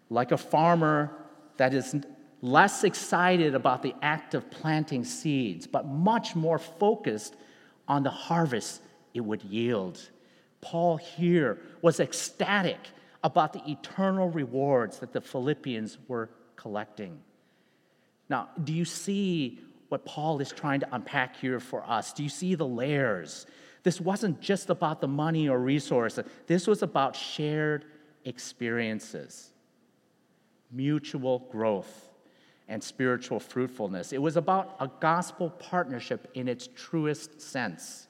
Like 0.09 0.33
a 0.33 0.39
farmer 0.39 1.13
that 1.59 1.75
is 1.75 1.95
less 2.43 2.85
excited 2.85 3.55
about 3.55 3.83
the 3.83 3.95
act 4.01 4.35
of 4.35 4.51
planting 4.51 5.05
seeds, 5.05 5.67
but 5.67 5.87
much 5.87 6.35
more 6.35 6.59
focused 6.59 7.37
on 7.87 8.03
the 8.03 8.11
harvest 8.11 8.81
it 9.13 9.21
would 9.21 9.43
yield. 9.43 10.01
Paul 10.63 10.97
here 10.97 11.59
was 11.83 12.01
ecstatic 12.01 12.79
about 13.23 13.53
the 13.53 13.71
eternal 13.71 14.31
rewards 14.31 14.99
that 15.01 15.13
the 15.13 15.21
Philippians 15.21 15.99
were 16.09 16.31
collecting. 16.57 17.21
Now, 18.31 18.49
do 18.63 18.73
you 18.73 18.85
see 18.85 19.59
what 19.89 20.05
Paul 20.07 20.41
is 20.41 20.53
trying 20.53 20.81
to 20.81 20.89
unpack 20.95 21.37
here 21.37 21.59
for 21.59 21.85
us? 21.85 22.13
Do 22.13 22.23
you 22.23 22.29
see 22.29 22.55
the 22.55 22.67
layers? 22.67 23.47
This 23.83 24.01
wasn't 24.01 24.41
just 24.41 24.71
about 24.71 25.01
the 25.01 25.09
money 25.09 25.49
or 25.49 25.59
resources, 25.59 26.25
this 26.47 26.67
was 26.67 26.83
about 26.83 27.17
shared 27.17 27.85
experiences, 28.25 29.51
mutual 30.71 31.41
growth 31.51 32.09
and 32.69 32.83
spiritual 32.83 33.41
fruitfulness. 33.41 34.13
It 34.13 34.23
was 34.23 34.37
about 34.37 34.77
a 34.79 34.89
gospel 35.01 35.51
partnership 35.51 36.31
in 36.35 36.47
its 36.47 36.69
truest 36.77 37.41
sense. 37.41 38.07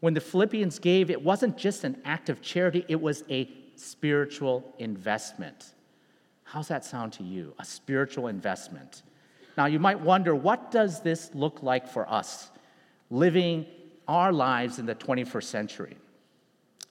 When 0.00 0.14
the 0.14 0.20
Philippians 0.20 0.80
gave, 0.80 1.10
it 1.10 1.22
wasn't 1.22 1.56
just 1.56 1.84
an 1.84 2.00
act 2.04 2.28
of 2.28 2.42
charity, 2.42 2.84
it 2.88 3.00
was 3.00 3.22
a 3.30 3.48
spiritual 3.76 4.74
investment. 4.78 5.74
How's 6.42 6.68
that 6.68 6.84
sound 6.84 7.12
to 7.14 7.22
you? 7.22 7.54
A 7.60 7.64
spiritual 7.64 8.26
investment. 8.26 9.02
Now, 9.58 9.66
you 9.66 9.78
might 9.78 10.00
wonder 10.00 10.34
what 10.34 10.70
does 10.70 11.02
this 11.02 11.30
look 11.34 11.62
like 11.62 11.86
for 11.86 12.08
us 12.10 12.50
living 13.10 13.66
our 14.06 14.32
lives 14.32 14.78
in 14.78 14.86
the 14.86 14.94
21st 14.94 15.44
century? 15.44 15.96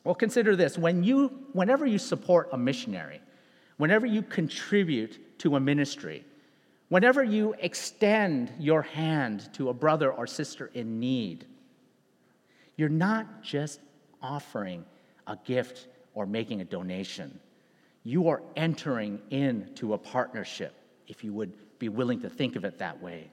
Well, 0.04 0.14
consider 0.14 0.56
this 0.56 0.78
when 0.78 1.04
you, 1.04 1.30
whenever 1.54 1.88
you 1.88 1.98
support 1.98 2.50
a 2.52 2.58
missionary, 2.60 3.22
whenever 3.78 4.06
you 4.06 4.22
contribute 4.22 5.40
to 5.40 5.56
a 5.56 5.60
ministry, 5.60 6.24
Whenever 6.90 7.22
you 7.22 7.54
extend 7.60 8.52
your 8.60 8.82
hand 8.82 9.50
to 9.54 9.70
a 9.70 9.74
brother 9.74 10.12
or 10.12 10.26
sister 10.26 10.72
in 10.74 11.00
need, 11.00 11.46
you're 12.78 12.88
not 12.88 13.44
just 13.44 13.82
offering 14.22 14.86
a 15.28 15.38
gift 15.44 15.88
or 16.14 16.26
making 16.26 16.62
a 16.62 16.66
donation. 16.66 17.38
You 18.04 18.30
are 18.30 18.42
entering 18.56 19.20
into 19.32 19.94
a 19.94 19.98
partnership, 19.98 20.74
if 21.08 21.26
you 21.26 21.34
would 21.34 21.52
be 21.80 21.90
willing 21.90 22.22
to 22.22 22.30
think 22.30 22.56
of 22.56 22.66
it 22.66 22.80
that 22.80 23.02
way. 23.02 23.30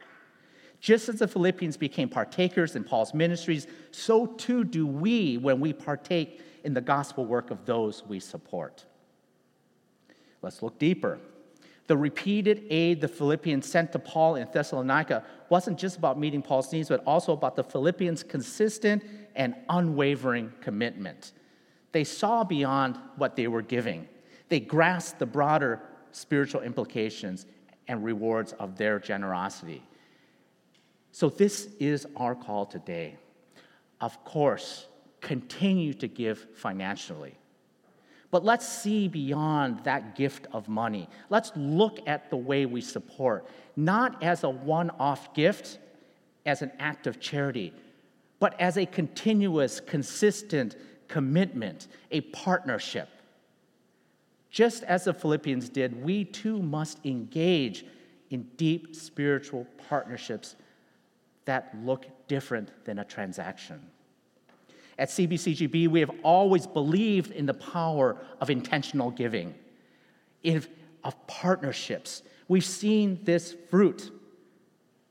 Just 0.80 1.08
as 1.08 1.20
the 1.20 1.28
Philippians 1.28 1.76
became 1.76 2.08
partakers 2.08 2.76
in 2.76 2.84
Paul's 2.84 3.14
ministries, 3.14 3.66
so 3.90 4.26
too 4.26 4.64
do 4.64 4.86
we 4.86 5.38
when 5.38 5.58
we 5.58 5.72
partake 5.72 6.42
in 6.62 6.74
the 6.74 6.80
gospel 6.80 7.24
work 7.24 7.50
of 7.50 7.64
those 7.64 8.04
we 8.04 8.20
support. 8.20 8.84
Let's 10.42 10.62
look 10.62 10.78
deeper. 10.78 11.18
The 11.86 11.96
repeated 11.96 12.64
aid 12.70 13.00
the 13.00 13.08
Philippians 13.08 13.66
sent 13.66 13.92
to 13.92 13.98
Paul 13.98 14.36
in 14.36 14.48
Thessalonica 14.50 15.24
wasn't 15.50 15.78
just 15.78 15.98
about 15.98 16.18
meeting 16.18 16.40
Paul's 16.40 16.72
needs, 16.72 16.88
but 16.88 17.02
also 17.06 17.32
about 17.32 17.56
the 17.56 17.64
Philippians' 17.64 18.22
consistent 18.22 19.02
and 19.34 19.54
unwavering 19.68 20.52
commitment. 20.60 21.32
They 21.92 22.04
saw 22.04 22.42
beyond 22.42 22.98
what 23.16 23.36
they 23.36 23.48
were 23.48 23.62
giving, 23.62 24.08
they 24.48 24.60
grasped 24.60 25.18
the 25.18 25.26
broader 25.26 25.80
spiritual 26.12 26.60
implications 26.60 27.46
and 27.88 28.04
rewards 28.04 28.52
of 28.54 28.76
their 28.76 28.98
generosity. 28.98 29.82
So, 31.12 31.28
this 31.28 31.68
is 31.78 32.06
our 32.16 32.34
call 32.34 32.66
today. 32.66 33.16
Of 34.00 34.24
course, 34.24 34.86
continue 35.20 35.94
to 35.94 36.08
give 36.08 36.46
financially. 36.54 37.34
But 38.30 38.44
let's 38.44 38.68
see 38.68 39.06
beyond 39.06 39.84
that 39.84 40.16
gift 40.16 40.48
of 40.52 40.68
money. 40.68 41.08
Let's 41.30 41.52
look 41.54 42.00
at 42.08 42.30
the 42.30 42.36
way 42.36 42.66
we 42.66 42.80
support, 42.80 43.46
not 43.76 44.22
as 44.24 44.42
a 44.42 44.50
one 44.50 44.90
off 44.98 45.32
gift, 45.34 45.78
as 46.44 46.60
an 46.60 46.72
act 46.80 47.06
of 47.06 47.20
charity, 47.20 47.72
but 48.40 48.60
as 48.60 48.76
a 48.76 48.86
continuous, 48.86 49.78
consistent 49.78 50.74
commitment, 51.06 51.86
a 52.10 52.22
partnership. 52.22 53.08
Just 54.54 54.84
as 54.84 55.02
the 55.02 55.12
Philippians 55.12 55.68
did, 55.68 56.04
we 56.04 56.24
too 56.24 56.62
must 56.62 57.04
engage 57.04 57.84
in 58.30 58.44
deep 58.56 58.94
spiritual 58.94 59.66
partnerships 59.88 60.54
that 61.44 61.76
look 61.82 62.06
different 62.28 62.70
than 62.84 63.00
a 63.00 63.04
transaction. 63.04 63.84
At 64.96 65.08
CBCGB, 65.08 65.88
we 65.88 65.98
have 65.98 66.12
always 66.22 66.68
believed 66.68 67.32
in 67.32 67.46
the 67.46 67.54
power 67.54 68.16
of 68.40 68.48
intentional 68.48 69.10
giving, 69.10 69.56
of 70.44 71.26
partnerships. 71.26 72.22
We've 72.46 72.64
seen 72.64 73.18
this 73.24 73.56
fruit. 73.70 74.12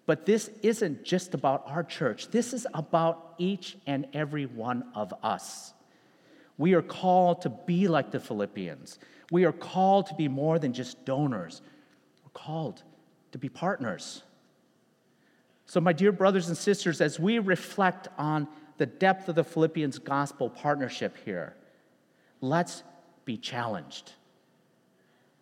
But 0.05 0.25
this 0.25 0.51
isn't 0.61 1.03
just 1.03 1.33
about 1.33 1.63
our 1.67 1.83
church, 1.83 2.29
this 2.31 2.53
is 2.53 2.65
about 2.73 3.35
each 3.37 3.75
and 3.87 4.07
every 4.13 4.45
one 4.45 4.85
of 4.95 5.13
us. 5.21 5.72
We 6.63 6.75
are 6.75 6.81
called 6.81 7.41
to 7.41 7.49
be 7.49 7.89
like 7.89 8.11
the 8.11 8.21
Philippians. 8.21 8.97
We 9.31 9.43
are 9.43 9.51
called 9.51 10.05
to 10.05 10.13
be 10.13 10.29
more 10.29 10.59
than 10.59 10.71
just 10.71 11.03
donors. 11.03 11.61
We're 12.23 12.29
called 12.31 12.83
to 13.33 13.37
be 13.37 13.49
partners. 13.49 14.23
So, 15.65 15.81
my 15.81 15.91
dear 15.91 16.13
brothers 16.13 16.47
and 16.47 16.57
sisters, 16.57 17.01
as 17.01 17.19
we 17.19 17.39
reflect 17.39 18.07
on 18.17 18.47
the 18.77 18.85
depth 18.85 19.27
of 19.27 19.35
the 19.35 19.43
Philippians 19.43 19.99
gospel 19.99 20.49
partnership 20.49 21.17
here. 21.25 21.53
Let's 22.39 22.83
be 23.25 23.35
challenged. 23.35 24.13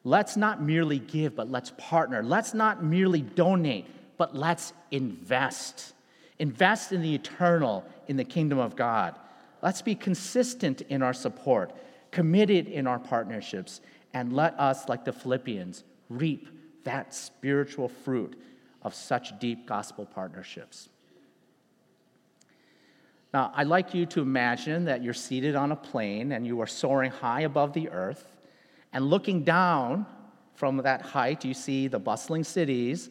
Let's 0.03 0.35
not 0.35 0.63
merely 0.63 0.97
give, 0.97 1.35
but 1.35 1.51
let's 1.51 1.71
partner. 1.77 2.23
Let's 2.23 2.55
not 2.55 2.83
merely 2.83 3.21
donate, 3.21 3.85
but 4.17 4.35
let's 4.35 4.73
invest. 4.89 5.93
Invest 6.39 6.91
in 6.91 7.03
the 7.03 7.13
eternal, 7.13 7.85
in 8.07 8.17
the 8.17 8.23
kingdom 8.23 8.57
of 8.57 8.75
God. 8.75 9.13
Let's 9.61 9.81
be 9.81 9.95
consistent 9.95 10.81
in 10.81 11.01
our 11.01 11.13
support, 11.13 11.73
committed 12.11 12.67
in 12.67 12.87
our 12.87 12.99
partnerships, 12.99 13.81
and 14.13 14.33
let 14.33 14.59
us, 14.59 14.89
like 14.89 15.05
the 15.05 15.13
Philippians, 15.13 15.83
reap 16.09 16.47
that 16.83 17.13
spiritual 17.13 17.87
fruit 17.87 18.41
of 18.81 18.95
such 18.95 19.39
deep 19.39 19.67
gospel 19.67 20.05
partnerships. 20.05 20.89
Now, 23.33 23.51
I'd 23.55 23.67
like 23.67 23.93
you 23.93 24.05
to 24.07 24.21
imagine 24.21 24.85
that 24.85 25.03
you're 25.03 25.13
seated 25.13 25.55
on 25.55 25.71
a 25.71 25.75
plane 25.75 26.33
and 26.33 26.45
you 26.45 26.59
are 26.59 26.67
soaring 26.67 27.11
high 27.11 27.41
above 27.41 27.73
the 27.73 27.89
earth, 27.89 28.35
and 28.91 29.05
looking 29.05 29.43
down 29.43 30.05
from 30.55 30.77
that 30.77 31.01
height, 31.01 31.45
you 31.45 31.53
see 31.53 31.87
the 31.87 31.99
bustling 31.99 32.43
cities 32.43 33.09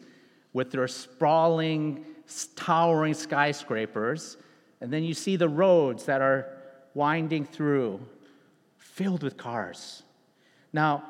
with 0.53 0.69
their 0.71 0.87
sprawling, 0.87 2.05
towering 2.55 3.13
skyscrapers, 3.13 4.37
and 4.81 4.91
then 4.91 5.03
you 5.03 5.13
see 5.13 5.35
the 5.35 5.47
roads 5.47 6.05
that 6.05 6.21
are 6.21 6.47
winding 6.93 7.45
through, 7.45 7.99
filled 8.77 9.23
with 9.23 9.37
cars. 9.37 10.03
Now, 10.73 11.03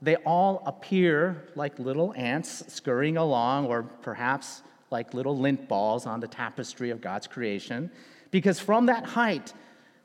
they 0.00 0.16
all 0.16 0.62
appear 0.64 1.48
like 1.54 1.78
little 1.78 2.14
ants 2.16 2.64
scurrying 2.72 3.16
along, 3.16 3.66
or 3.66 3.82
perhaps 3.82 4.62
like 4.90 5.12
little 5.12 5.36
lint 5.36 5.68
balls 5.68 6.06
on 6.06 6.20
the 6.20 6.28
tapestry 6.28 6.90
of 6.90 7.00
God's 7.00 7.26
creation. 7.26 7.90
Because 8.30 8.58
from 8.58 8.86
that 8.86 9.04
height, 9.04 9.52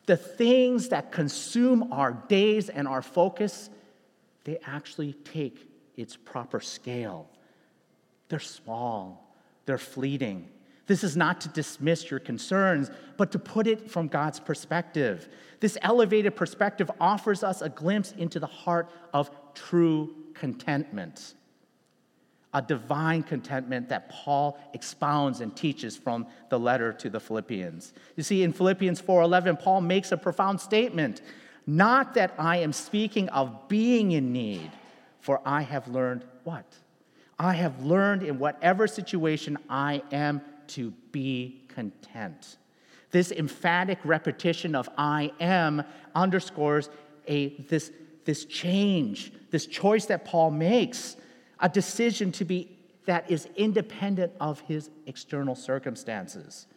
the 0.06 0.18
things 0.18 0.90
that 0.90 1.12
consume 1.12 1.94
our 1.94 2.12
days 2.28 2.70
and 2.70 2.88
our 2.88 3.02
focus, 3.02 3.70
they 4.44 4.58
actually 4.66 5.14
take 5.14 5.70
its 5.96 6.18
proper 6.18 6.60
scale. 6.60 7.30
They're 8.28 8.40
small, 8.40 9.34
they're 9.66 9.78
fleeting. 9.78 10.50
This 10.86 11.04
is 11.04 11.15
not 11.15 11.39
to 11.41 11.50
dismiss 11.50 12.12
your 12.12 12.19
concerns, 12.19 12.91
but 13.17 13.32
to 13.32 13.39
put 13.39 13.67
it 13.67 13.89
from 13.89 14.08
God's 14.08 14.39
perspective. 14.39 15.30
This 15.60 15.78
elevated 15.82 16.36
perspective 16.36 16.91
offers 17.00 17.43
us 17.43 17.62
a 17.62 17.69
glimpse 17.69 18.12
into 18.17 18.39
the 18.39 18.48
heart 18.48 18.89
of 19.13 19.32
true 19.54 20.13
contentment. 20.34 21.36
a 22.54 22.62
divine 22.62 23.24
contentment 23.24 23.89
that 23.89 24.10
Paul 24.10 24.60
expounds 24.74 25.41
and 25.41 25.56
teaches 25.56 25.98
from 25.98 26.28
the 26.50 26.60
letter 26.60 26.93
to 26.93 27.10
the 27.10 27.19
Philippians. 27.19 27.93
You 28.15 28.24
see 28.24 28.43
in 28.43 28.54
Philippians 28.54 29.02
4:11 29.02 29.58
Paul 29.58 29.82
makes 29.82 30.12
a 30.12 30.17
profound 30.17 30.62
statement, 30.62 31.22
not 31.65 32.13
that 32.13 32.34
I 32.38 32.58
am 32.58 32.72
speaking 32.72 33.28
of 33.30 33.67
being 33.67 34.12
in 34.12 34.32
need, 34.32 34.72
for 35.19 35.41
I 35.46 35.62
have 35.62 35.88
learned 35.88 36.26
what? 36.43 36.65
I 37.39 37.54
have 37.54 37.84
learned 37.84 38.22
in 38.22 38.38
whatever 38.38 38.86
situation 38.86 39.58
I 39.69 40.04
am 40.12 40.41
to 40.76 40.92
be 41.12 41.66
content. 41.68 42.58
This 43.12 43.32
emphatic 43.32 44.00
repetition 44.04 44.76
of 44.76 44.90
I 44.98 45.32
am 45.40 45.84
underscores 46.16 46.90
a, 47.28 47.56
this, 47.70 47.92
this 48.26 48.46
change, 48.46 49.32
this 49.52 49.66
choice 49.66 50.06
that 50.08 50.26
Paul 50.26 50.52
makes 50.52 51.16
a 51.60 51.70
decision 51.70 52.32
to 52.34 52.46
be 52.46 52.70
that 53.06 53.30
is 53.30 53.48
independent 53.58 54.32
of 54.40 54.62
his 54.62 54.90
external 55.08 55.56
circumstances. 55.56 56.68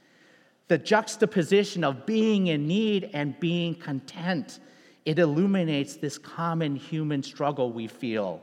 The 0.68 0.78
juxtaposition 0.78 1.84
of 1.84 2.04
being 2.04 2.48
in 2.48 2.66
need 2.66 3.10
and 3.12 3.38
being 3.38 3.76
content, 3.76 4.58
it 5.04 5.20
illuminates 5.20 5.96
this 5.96 6.18
common 6.18 6.74
human 6.74 7.22
struggle 7.22 7.72
we 7.72 7.86
feel. 7.86 8.42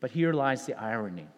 But 0.00 0.10
here 0.10 0.34
lies 0.34 0.66
the 0.66 0.78
irony. 0.78 1.28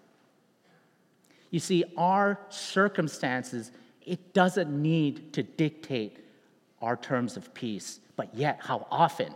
You 1.51 1.59
see, 1.59 1.85
our 1.97 2.39
circumstances, 2.49 3.73
it 4.07 4.33
doesn't 4.33 4.71
need 4.71 5.33
to 5.35 5.43
dictate 5.43 6.25
our 6.81 6.97
terms 6.97 7.37
of 7.37 7.53
peace, 7.53 8.01
but 8.17 8.35
yet 8.35 8.59
how 8.61 8.87
often 8.91 9.35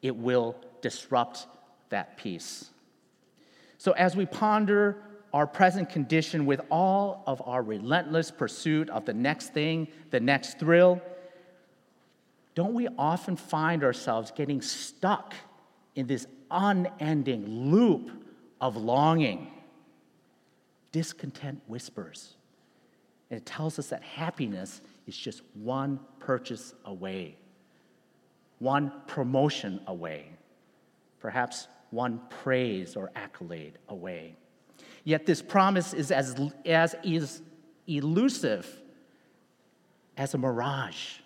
it 0.00 0.16
will 0.16 0.56
disrupt 0.80 1.46
that 1.90 2.16
peace. 2.16 2.70
So, 3.78 3.92
as 3.92 4.16
we 4.16 4.26
ponder 4.26 5.02
our 5.32 5.46
present 5.46 5.90
condition 5.90 6.46
with 6.46 6.60
all 6.70 7.24
of 7.26 7.42
our 7.44 7.62
relentless 7.62 8.30
pursuit 8.30 8.88
of 8.90 9.04
the 9.04 9.12
next 9.12 9.52
thing, 9.52 9.88
the 10.10 10.20
next 10.20 10.60
thrill, 10.60 11.02
don't 12.54 12.72
we 12.74 12.86
often 12.96 13.34
find 13.36 13.82
ourselves 13.82 14.30
getting 14.30 14.62
stuck 14.62 15.34
in 15.96 16.06
this 16.06 16.26
unending 16.50 17.70
loop 17.72 18.10
of 18.60 18.76
longing? 18.76 19.50
Discontent 20.94 21.60
whispers. 21.66 22.34
And 23.28 23.40
it 23.40 23.44
tells 23.44 23.80
us 23.80 23.88
that 23.88 24.04
happiness 24.04 24.80
is 25.08 25.16
just 25.16 25.42
one 25.54 25.98
purchase 26.20 26.72
away, 26.84 27.36
one 28.60 28.92
promotion 29.08 29.80
away, 29.88 30.28
perhaps 31.18 31.66
one 31.90 32.20
praise 32.30 32.94
or 32.94 33.10
accolade 33.16 33.76
away. 33.88 34.36
Yet 35.02 35.26
this 35.26 35.42
promise 35.42 35.94
is 35.94 36.12
as, 36.12 36.40
as 36.64 36.94
is 37.02 37.42
elusive 37.88 38.80
as 40.16 40.34
a 40.34 40.38
mirage, 40.38 41.18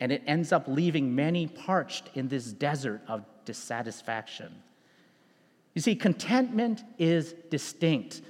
and 0.00 0.10
it 0.10 0.22
ends 0.26 0.52
up 0.52 0.64
leaving 0.68 1.14
many 1.14 1.48
parched 1.48 2.08
in 2.14 2.28
this 2.28 2.46
desert 2.50 3.02
of 3.06 3.26
dissatisfaction. 3.44 4.54
You 5.74 5.82
see, 5.82 5.96
contentment 5.96 6.82
is 6.98 7.34
distinct. 7.50 8.22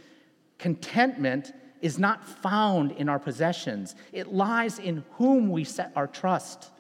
Contentment 0.63 1.53
is 1.81 1.99
not 1.99 2.25
found 2.25 2.93
in 2.93 3.09
our 3.09 3.19
possessions, 3.19 3.97
it 4.13 4.33
lies 4.33 4.79
in 4.79 5.03
whom 5.15 5.51
we 5.51 5.65
set 5.65 5.91
our 5.97 6.07
trust. 6.07 6.71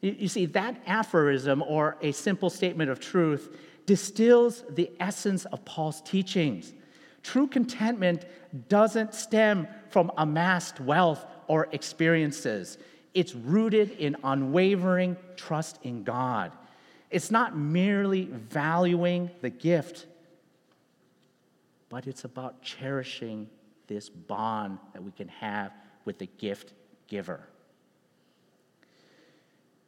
You 0.00 0.28
see, 0.28 0.46
that 0.46 0.80
aphorism 0.86 1.62
or 1.62 1.98
a 2.00 2.12
simple 2.12 2.48
statement 2.48 2.88
of 2.88 2.98
truth 2.98 3.54
distills 3.84 4.64
the 4.70 4.90
essence 4.98 5.44
of 5.44 5.62
Paul's 5.66 6.00
teachings. 6.00 6.72
True 7.22 7.46
contentment 7.46 8.24
doesn't 8.70 9.12
stem 9.12 9.68
from 9.90 10.10
amassed 10.16 10.80
wealth 10.80 11.26
or 11.48 11.68
experiences. 11.72 12.78
It's 13.12 13.34
rooted 13.34 13.90
in 13.90 14.16
unwavering 14.24 15.18
trust 15.36 15.80
in 15.82 16.02
God. 16.02 16.50
It's 17.10 17.30
not 17.30 17.58
merely 17.58 18.24
valuing 18.24 19.30
the 19.42 19.50
gift, 19.50 20.06
but 21.90 22.06
it's 22.06 22.24
about 22.24 22.62
cherishing 22.62 23.50
this 23.88 24.08
bond 24.08 24.78
that 24.94 25.02
we 25.02 25.10
can 25.10 25.28
have 25.28 25.72
with 26.06 26.18
the 26.18 26.28
gift 26.38 26.72
giver. 27.08 27.40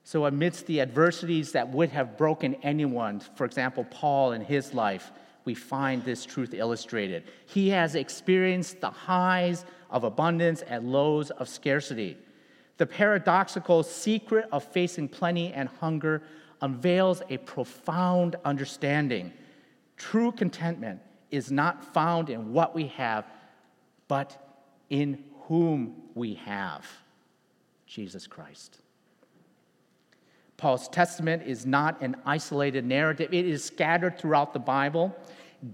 So, 0.04 0.26
amidst 0.26 0.66
the 0.66 0.80
adversities 0.80 1.52
that 1.52 1.70
would 1.70 1.90
have 1.90 2.18
broken 2.18 2.56
anyone, 2.56 3.20
for 3.20 3.44
example, 3.46 3.84
Paul 3.84 4.32
in 4.32 4.42
his 4.42 4.74
life, 4.74 5.12
we 5.44 5.54
find 5.54 6.04
this 6.04 6.26
truth 6.26 6.52
illustrated. 6.52 7.24
He 7.46 7.70
has 7.70 7.94
experienced 7.94 8.80
the 8.80 8.90
highs 8.90 9.64
of 9.90 10.02
abundance 10.02 10.62
and 10.62 10.90
lows 10.90 11.30
of 11.30 11.48
scarcity. 11.48 12.18
The 12.78 12.86
paradoxical 12.86 13.84
secret 13.84 14.46
of 14.50 14.64
facing 14.64 15.08
plenty 15.08 15.52
and 15.52 15.68
hunger 15.68 16.22
unveils 16.60 17.22
a 17.30 17.38
profound 17.38 18.34
understanding. 18.44 19.32
True 19.96 20.32
contentment 20.32 21.00
is 21.32 21.50
not 21.50 21.92
found 21.92 22.30
in 22.30 22.52
what 22.52 22.74
we 22.74 22.86
have, 22.88 23.26
but 24.06 24.60
in 24.90 25.24
whom 25.48 25.94
we 26.14 26.34
have 26.34 26.86
Jesus 27.86 28.26
Christ. 28.26 28.78
Paul's 30.56 30.88
testament 30.88 31.42
is 31.44 31.66
not 31.66 32.00
an 32.00 32.14
isolated 32.24 32.84
narrative, 32.84 33.34
it 33.34 33.46
is 33.46 33.64
scattered 33.64 34.16
throughout 34.16 34.52
the 34.52 34.60
Bible. 34.60 35.16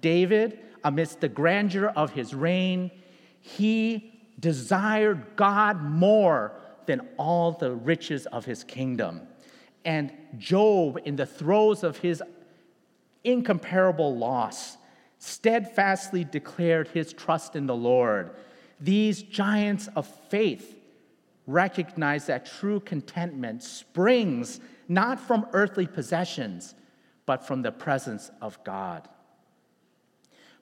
David, 0.00 0.60
amidst 0.82 1.20
the 1.20 1.28
grandeur 1.28 1.92
of 1.94 2.12
his 2.12 2.34
reign, 2.34 2.90
he 3.40 4.14
desired 4.40 5.36
God 5.36 5.82
more 5.82 6.52
than 6.86 7.06
all 7.18 7.52
the 7.52 7.72
riches 7.72 8.24
of 8.26 8.46
his 8.46 8.64
kingdom. 8.64 9.22
And 9.84 10.10
Job, 10.38 11.00
in 11.04 11.16
the 11.16 11.26
throes 11.26 11.82
of 11.82 11.98
his 11.98 12.22
incomparable 13.24 14.16
loss, 14.16 14.77
steadfastly 15.18 16.24
declared 16.24 16.88
his 16.88 17.12
trust 17.12 17.56
in 17.56 17.66
the 17.66 17.74
Lord. 17.74 18.30
These 18.80 19.22
giants 19.22 19.88
of 19.96 20.06
faith 20.28 20.76
recognize 21.46 22.26
that 22.26 22.46
true 22.46 22.80
contentment 22.80 23.62
springs 23.62 24.60
not 24.86 25.18
from 25.18 25.46
earthly 25.52 25.86
possessions, 25.86 26.74
but 27.26 27.46
from 27.46 27.62
the 27.62 27.72
presence 27.72 28.30
of 28.40 28.62
God. 28.64 29.08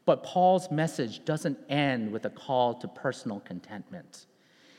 But 0.04 0.22
Paul's 0.22 0.70
message 0.70 1.24
doesn't 1.24 1.58
end 1.68 2.12
with 2.12 2.24
a 2.24 2.30
call 2.30 2.74
to 2.74 2.88
personal 2.88 3.40
contentment. 3.40 4.26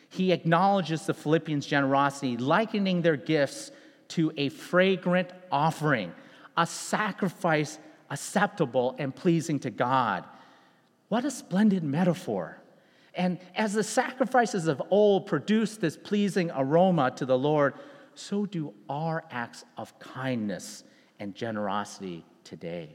He 0.09 0.31
acknowledges 0.31 1.05
the 1.05 1.13
Philippians' 1.13 1.65
generosity, 1.65 2.37
likening 2.37 3.01
their 3.01 3.17
gifts 3.17 3.71
to 4.09 4.31
a 4.37 4.47
fragrant 4.49 5.31
offering, 5.51 6.13
a 6.55 6.65
sacrifice 6.65 7.77
acceptable 8.09 8.95
and 8.97 9.15
pleasing 9.15 9.59
to 9.59 9.69
God. 9.69 10.25
What 11.09 11.25
a 11.25 11.31
splendid 11.31 11.83
metaphor. 11.83 12.57
And 13.13 13.39
as 13.55 13.73
the 13.73 13.83
sacrifices 13.83 14.67
of 14.67 14.81
old 14.91 15.25
produced 15.25 15.81
this 15.81 15.97
pleasing 15.97 16.51
aroma 16.55 17.11
to 17.15 17.25
the 17.25 17.37
Lord, 17.37 17.73
so 18.13 18.45
do 18.45 18.73
our 18.89 19.23
acts 19.31 19.65
of 19.77 19.97
kindness 19.99 20.83
and 21.19 21.33
generosity 21.33 22.23
today. 22.43 22.89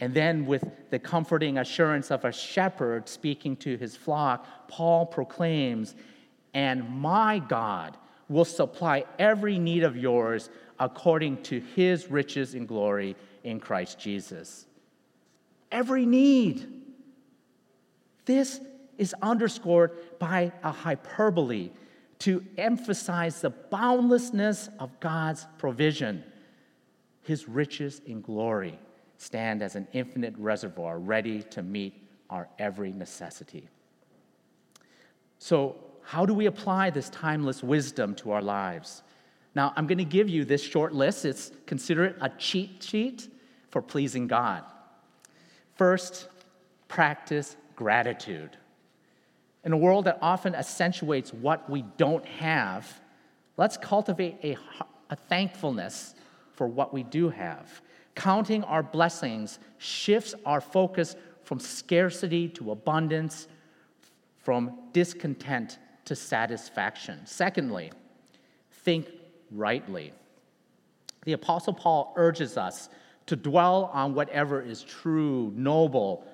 And 0.00 0.12
then, 0.12 0.46
with 0.46 0.64
the 0.90 0.98
comforting 0.98 1.58
assurance 1.58 2.10
of 2.10 2.24
a 2.24 2.32
shepherd 2.32 3.08
speaking 3.08 3.56
to 3.58 3.76
his 3.76 3.96
flock, 3.96 4.68
Paul 4.68 5.06
proclaims, 5.06 5.94
And 6.52 6.88
my 6.88 7.38
God 7.38 7.96
will 8.28 8.44
supply 8.44 9.04
every 9.18 9.58
need 9.58 9.84
of 9.84 9.96
yours 9.96 10.50
according 10.78 11.42
to 11.44 11.60
his 11.60 12.10
riches 12.10 12.54
in 12.54 12.66
glory 12.66 13.16
in 13.44 13.60
Christ 13.60 13.98
Jesus. 13.98 14.66
Every 15.70 16.06
need. 16.06 16.66
This 18.24 18.60
is 18.98 19.14
underscored 19.22 19.92
by 20.18 20.52
a 20.62 20.72
hyperbole 20.72 21.70
to 22.20 22.44
emphasize 22.56 23.40
the 23.40 23.50
boundlessness 23.50 24.70
of 24.78 24.98
God's 25.00 25.46
provision. 25.58 26.24
His 27.22 27.48
riches 27.48 28.00
in 28.06 28.20
glory 28.20 28.78
stand 29.18 29.62
as 29.62 29.76
an 29.76 29.86
infinite 29.92 30.34
reservoir 30.38 30.98
ready 30.98 31.42
to 31.42 31.62
meet 31.62 32.02
our 32.30 32.48
every 32.58 32.92
necessity. 32.92 33.68
So, 35.38 35.76
how 36.02 36.26
do 36.26 36.34
we 36.34 36.46
apply 36.46 36.90
this 36.90 37.08
timeless 37.10 37.62
wisdom 37.62 38.14
to 38.16 38.30
our 38.32 38.42
lives? 38.42 39.02
Now, 39.54 39.72
I'm 39.74 39.86
going 39.86 39.98
to 39.98 40.04
give 40.04 40.28
you 40.28 40.44
this 40.44 40.62
short 40.62 40.92
list. 40.92 41.24
It's 41.24 41.50
consider 41.66 42.04
it 42.04 42.16
a 42.20 42.28
cheat 42.28 42.82
sheet 42.82 43.28
for 43.74 43.82
pleasing 43.82 44.28
God. 44.28 44.62
First, 45.74 46.28
practice 46.86 47.56
gratitude. 47.74 48.56
In 49.64 49.72
a 49.72 49.76
world 49.76 50.04
that 50.04 50.16
often 50.22 50.54
accentuates 50.54 51.34
what 51.34 51.68
we 51.68 51.82
don't 51.96 52.24
have, 52.24 53.00
let's 53.56 53.76
cultivate 53.76 54.36
a, 54.44 54.56
a 55.10 55.16
thankfulness 55.16 56.14
for 56.52 56.68
what 56.68 56.94
we 56.94 57.02
do 57.02 57.30
have. 57.30 57.82
Counting 58.14 58.62
our 58.62 58.84
blessings 58.84 59.58
shifts 59.78 60.36
our 60.46 60.60
focus 60.60 61.16
from 61.42 61.58
scarcity 61.58 62.48
to 62.50 62.70
abundance, 62.70 63.48
from 64.38 64.78
discontent 64.92 65.78
to 66.04 66.14
satisfaction. 66.14 67.22
Secondly, 67.24 67.90
think 68.70 69.08
rightly. 69.50 70.12
The 71.24 71.32
Apostle 71.32 71.72
Paul 71.72 72.12
urges 72.14 72.56
us 72.56 72.88
to 73.26 73.36
dwell 73.36 73.90
on 73.92 74.14
whatever 74.14 74.60
is 74.60 74.82
true, 74.82 75.52
noble, 75.56 76.24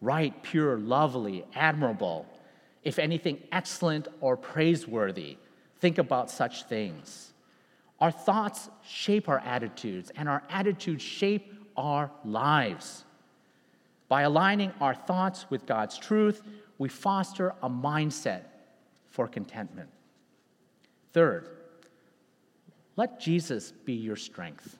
right, 0.00 0.42
pure, 0.42 0.78
lovely, 0.78 1.44
admirable, 1.54 2.26
if 2.84 2.98
anything 2.98 3.38
excellent 3.50 4.08
or 4.20 4.36
praiseworthy. 4.36 5.36
Think 5.80 5.98
about 5.98 6.30
such 6.30 6.64
things. 6.64 7.32
Our 8.00 8.10
thoughts 8.10 8.68
shape 8.86 9.28
our 9.28 9.40
attitudes, 9.40 10.12
and 10.14 10.28
our 10.28 10.42
attitudes 10.50 11.02
shape 11.02 11.52
our 11.76 12.10
lives. 12.24 13.04
By 14.08 14.22
aligning 14.22 14.72
our 14.80 14.94
thoughts 14.94 15.46
with 15.50 15.66
God's 15.66 15.98
truth, 15.98 16.42
we 16.78 16.88
foster 16.88 17.54
a 17.62 17.70
mindset 17.70 18.42
for 19.08 19.26
contentment. 19.26 19.88
Third, 21.12 21.48
let 22.96 23.18
Jesus 23.18 23.72
be 23.72 23.94
your 23.94 24.16
strength. 24.16 24.78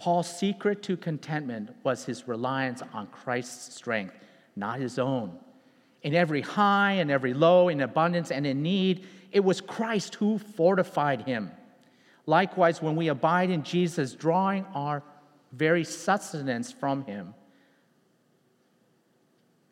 Paul's 0.00 0.38
secret 0.38 0.82
to 0.84 0.96
contentment 0.96 1.76
was 1.84 2.06
his 2.06 2.26
reliance 2.26 2.82
on 2.94 3.06
Christ's 3.08 3.74
strength, 3.74 4.14
not 4.56 4.80
his 4.80 4.98
own. 4.98 5.38
In 6.00 6.14
every 6.14 6.40
high 6.40 6.92
and 6.92 7.10
every 7.10 7.34
low, 7.34 7.68
in 7.68 7.82
abundance 7.82 8.30
and 8.30 8.46
in 8.46 8.62
need, 8.62 9.06
it 9.30 9.40
was 9.40 9.60
Christ 9.60 10.14
who 10.14 10.38
fortified 10.38 11.22
him. 11.22 11.50
Likewise, 12.24 12.80
when 12.80 12.96
we 12.96 13.08
abide 13.08 13.50
in 13.50 13.62
Jesus, 13.62 14.14
drawing 14.14 14.64
our 14.74 15.02
very 15.52 15.84
sustenance 15.84 16.72
from 16.72 17.04
him, 17.04 17.34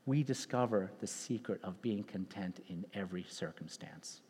we 0.05 0.23
discover 0.23 0.91
the 1.01 1.07
secret 1.07 1.59
of 1.65 1.81
being 1.81 2.05
content 2.05 2.63
in 2.69 2.85
every 2.93 3.25
circumstance. 3.31 4.21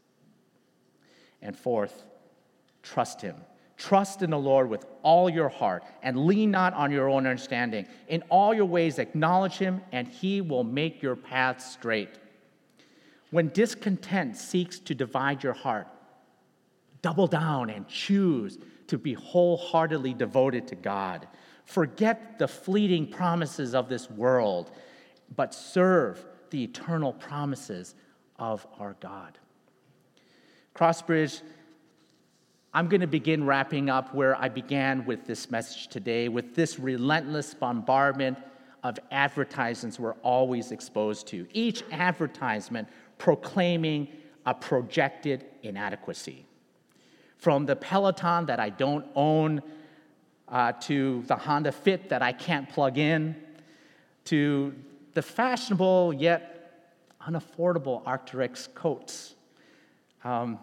And 1.42 1.56
fourth, 1.58 2.04
trust 2.84 3.20
him. 3.20 3.34
Trust 3.78 4.22
in 4.22 4.30
the 4.30 4.38
Lord 4.38 4.68
with 4.68 4.84
all 5.02 5.30
your 5.30 5.48
heart 5.48 5.84
and 6.02 6.26
lean 6.26 6.50
not 6.50 6.74
on 6.74 6.90
your 6.90 7.08
own 7.08 7.26
understanding. 7.26 7.86
In 8.08 8.22
all 8.28 8.52
your 8.52 8.64
ways, 8.64 8.98
acknowledge 8.98 9.56
him, 9.56 9.80
and 9.92 10.08
he 10.08 10.40
will 10.40 10.64
make 10.64 11.00
your 11.00 11.14
path 11.14 11.62
straight. 11.62 12.10
When 13.30 13.50
discontent 13.50 14.36
seeks 14.36 14.80
to 14.80 14.94
divide 14.96 15.44
your 15.44 15.52
heart, 15.52 15.86
double 17.02 17.28
down 17.28 17.70
and 17.70 17.86
choose 17.86 18.58
to 18.88 18.98
be 18.98 19.14
wholeheartedly 19.14 20.14
devoted 20.14 20.66
to 20.68 20.74
God. 20.74 21.28
Forget 21.64 22.38
the 22.38 22.48
fleeting 22.48 23.06
promises 23.06 23.76
of 23.76 23.88
this 23.88 24.10
world, 24.10 24.72
but 25.36 25.54
serve 25.54 26.24
the 26.50 26.64
eternal 26.64 27.12
promises 27.12 27.94
of 28.38 28.66
our 28.78 28.96
God. 29.00 29.38
Crossbridge 30.74 31.42
I'm 32.74 32.88
going 32.88 33.00
to 33.00 33.06
begin 33.06 33.46
wrapping 33.46 33.88
up 33.88 34.14
where 34.14 34.36
I 34.36 34.48
began 34.48 35.06
with 35.06 35.26
this 35.26 35.50
message 35.50 35.88
today, 35.88 36.28
with 36.28 36.54
this 36.54 36.78
relentless 36.78 37.54
bombardment 37.54 38.36
of 38.82 38.98
advertisements 39.10 39.98
we're 39.98 40.12
always 40.22 40.70
exposed 40.70 41.26
to. 41.28 41.46
Each 41.52 41.82
advertisement 41.90 42.88
proclaiming 43.16 44.08
a 44.44 44.54
projected 44.54 45.46
inadequacy. 45.62 46.46
From 47.38 47.64
the 47.64 47.74
Peloton 47.74 48.46
that 48.46 48.60
I 48.60 48.68
don't 48.68 49.06
own, 49.14 49.62
uh, 50.48 50.72
to 50.72 51.22
the 51.26 51.36
Honda 51.36 51.72
Fit 51.72 52.08
that 52.10 52.22
I 52.22 52.32
can't 52.32 52.68
plug 52.68 52.98
in, 52.98 53.34
to 54.26 54.74
the 55.14 55.22
fashionable 55.22 56.12
yet 56.12 56.54
unaffordable 57.26 58.02
Arc'teryx 58.04 58.72
coats. 58.74 59.34
Um, 60.22 60.58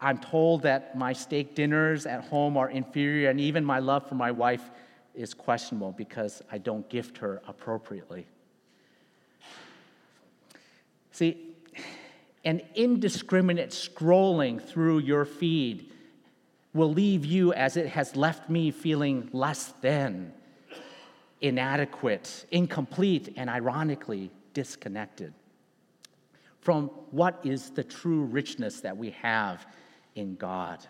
I'm 0.00 0.18
told 0.18 0.62
that 0.62 0.96
my 0.96 1.12
steak 1.12 1.54
dinners 1.54 2.06
at 2.06 2.24
home 2.24 2.56
are 2.56 2.68
inferior, 2.68 3.30
and 3.30 3.40
even 3.40 3.64
my 3.64 3.78
love 3.78 4.08
for 4.08 4.14
my 4.14 4.30
wife 4.30 4.70
is 5.14 5.32
questionable 5.32 5.92
because 5.92 6.42
I 6.52 6.58
don't 6.58 6.88
gift 6.90 7.18
her 7.18 7.40
appropriately. 7.48 8.26
See, 11.12 11.54
an 12.44 12.60
indiscriminate 12.74 13.70
scrolling 13.70 14.62
through 14.62 14.98
your 14.98 15.24
feed 15.24 15.90
will 16.74 16.92
leave 16.92 17.24
you 17.24 17.54
as 17.54 17.78
it 17.78 17.86
has 17.88 18.14
left 18.14 18.50
me 18.50 18.70
feeling 18.70 19.30
less 19.32 19.72
than, 19.80 20.32
inadequate, 21.40 22.44
incomplete, 22.50 23.32
and 23.36 23.48
ironically 23.48 24.30
disconnected 24.52 25.32
from 26.60 26.88
what 27.12 27.38
is 27.44 27.70
the 27.70 27.84
true 27.84 28.24
richness 28.24 28.80
that 28.80 28.96
we 28.96 29.10
have 29.10 29.66
in 30.16 30.34
God. 30.34 30.80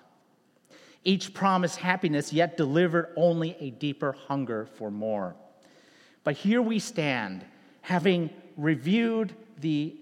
Each 1.04 1.32
promised 1.34 1.76
happiness, 1.76 2.32
yet 2.32 2.56
delivered 2.56 3.12
only 3.16 3.56
a 3.60 3.70
deeper 3.70 4.12
hunger 4.12 4.66
for 4.74 4.90
more. 4.90 5.36
But 6.24 6.34
here 6.36 6.62
we 6.62 6.78
stand, 6.78 7.44
having 7.82 8.30
reviewed 8.56 9.34
the 9.60 9.96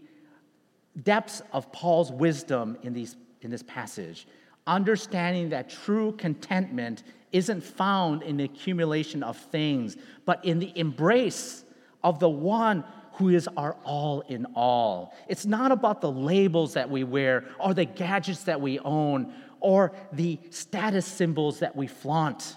depths 1.02 1.42
of 1.52 1.70
Paul's 1.72 2.12
wisdom 2.12 2.78
in, 2.82 2.94
these, 2.94 3.16
in 3.42 3.50
this 3.50 3.62
passage, 3.62 4.26
understanding 4.66 5.50
that 5.50 5.68
true 5.68 6.12
contentment 6.12 7.02
isn't 7.32 7.62
found 7.62 8.22
in 8.22 8.36
the 8.36 8.44
accumulation 8.44 9.22
of 9.22 9.36
things, 9.36 9.96
but 10.24 10.42
in 10.44 10.58
the 10.58 10.72
embrace 10.78 11.64
of 12.02 12.20
the 12.20 12.28
one 12.28 12.84
who 13.14 13.28
is 13.28 13.48
our 13.56 13.76
all 13.84 14.22
in 14.22 14.46
all. 14.54 15.14
It's 15.28 15.46
not 15.46 15.72
about 15.72 16.00
the 16.00 16.10
labels 16.10 16.74
that 16.74 16.90
we 16.90 17.04
wear 17.04 17.44
or 17.58 17.74
the 17.74 17.84
gadgets 17.84 18.44
that 18.44 18.60
we 18.60 18.78
own 18.80 19.32
or 19.60 19.92
the 20.12 20.38
status 20.50 21.06
symbols 21.06 21.60
that 21.60 21.74
we 21.74 21.86
flaunt. 21.86 22.56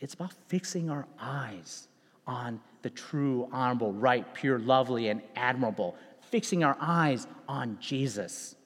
It's 0.00 0.14
about 0.14 0.32
fixing 0.48 0.90
our 0.90 1.06
eyes 1.20 1.88
on 2.26 2.60
the 2.82 2.90
true, 2.90 3.48
honorable, 3.52 3.92
right, 3.92 4.32
pure, 4.34 4.58
lovely, 4.58 5.08
and 5.08 5.22
admirable, 5.36 5.96
fixing 6.30 6.64
our 6.64 6.76
eyes 6.80 7.26
on 7.48 7.78
Jesus. 7.80 8.56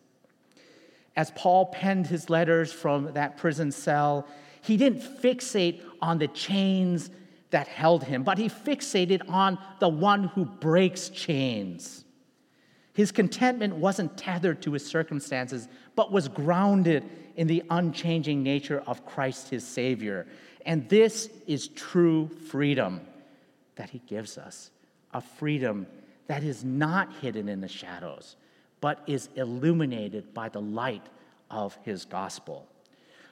As 1.16 1.30
Paul 1.32 1.66
penned 1.66 2.06
his 2.06 2.30
letters 2.30 2.72
from 2.72 3.12
that 3.12 3.36
prison 3.36 3.72
cell, 3.72 4.26
he 4.62 4.76
didn't 4.76 5.02
fixate 5.02 5.82
on 6.00 6.18
the 6.18 6.28
chains 6.28 7.10
that 7.50 7.66
held 7.66 8.04
him, 8.04 8.22
but 8.22 8.38
he 8.38 8.48
fixated 8.48 9.28
on 9.28 9.58
the 9.80 9.88
one 9.88 10.24
who 10.24 10.44
breaks 10.44 11.08
chains. 11.08 12.04
His 12.92 13.12
contentment 13.12 13.76
wasn't 13.76 14.16
tethered 14.16 14.62
to 14.62 14.72
his 14.72 14.86
circumstances, 14.86 15.68
but 15.96 16.12
was 16.12 16.28
grounded 16.28 17.04
in 17.36 17.46
the 17.46 17.62
unchanging 17.70 18.42
nature 18.42 18.82
of 18.86 19.06
Christ, 19.06 19.48
his 19.48 19.66
Savior. 19.66 20.26
And 20.66 20.88
this 20.88 21.30
is 21.46 21.68
true 21.68 22.28
freedom 22.28 23.00
that 23.76 23.90
he 23.90 24.00
gives 24.06 24.36
us 24.36 24.70
a 25.12 25.20
freedom 25.20 25.86
that 26.26 26.44
is 26.44 26.64
not 26.64 27.12
hidden 27.20 27.48
in 27.48 27.60
the 27.60 27.68
shadows, 27.68 28.36
but 28.80 29.02
is 29.06 29.28
illuminated 29.34 30.32
by 30.32 30.48
the 30.48 30.60
light 30.60 31.06
of 31.50 31.76
his 31.82 32.04
gospel. 32.04 32.68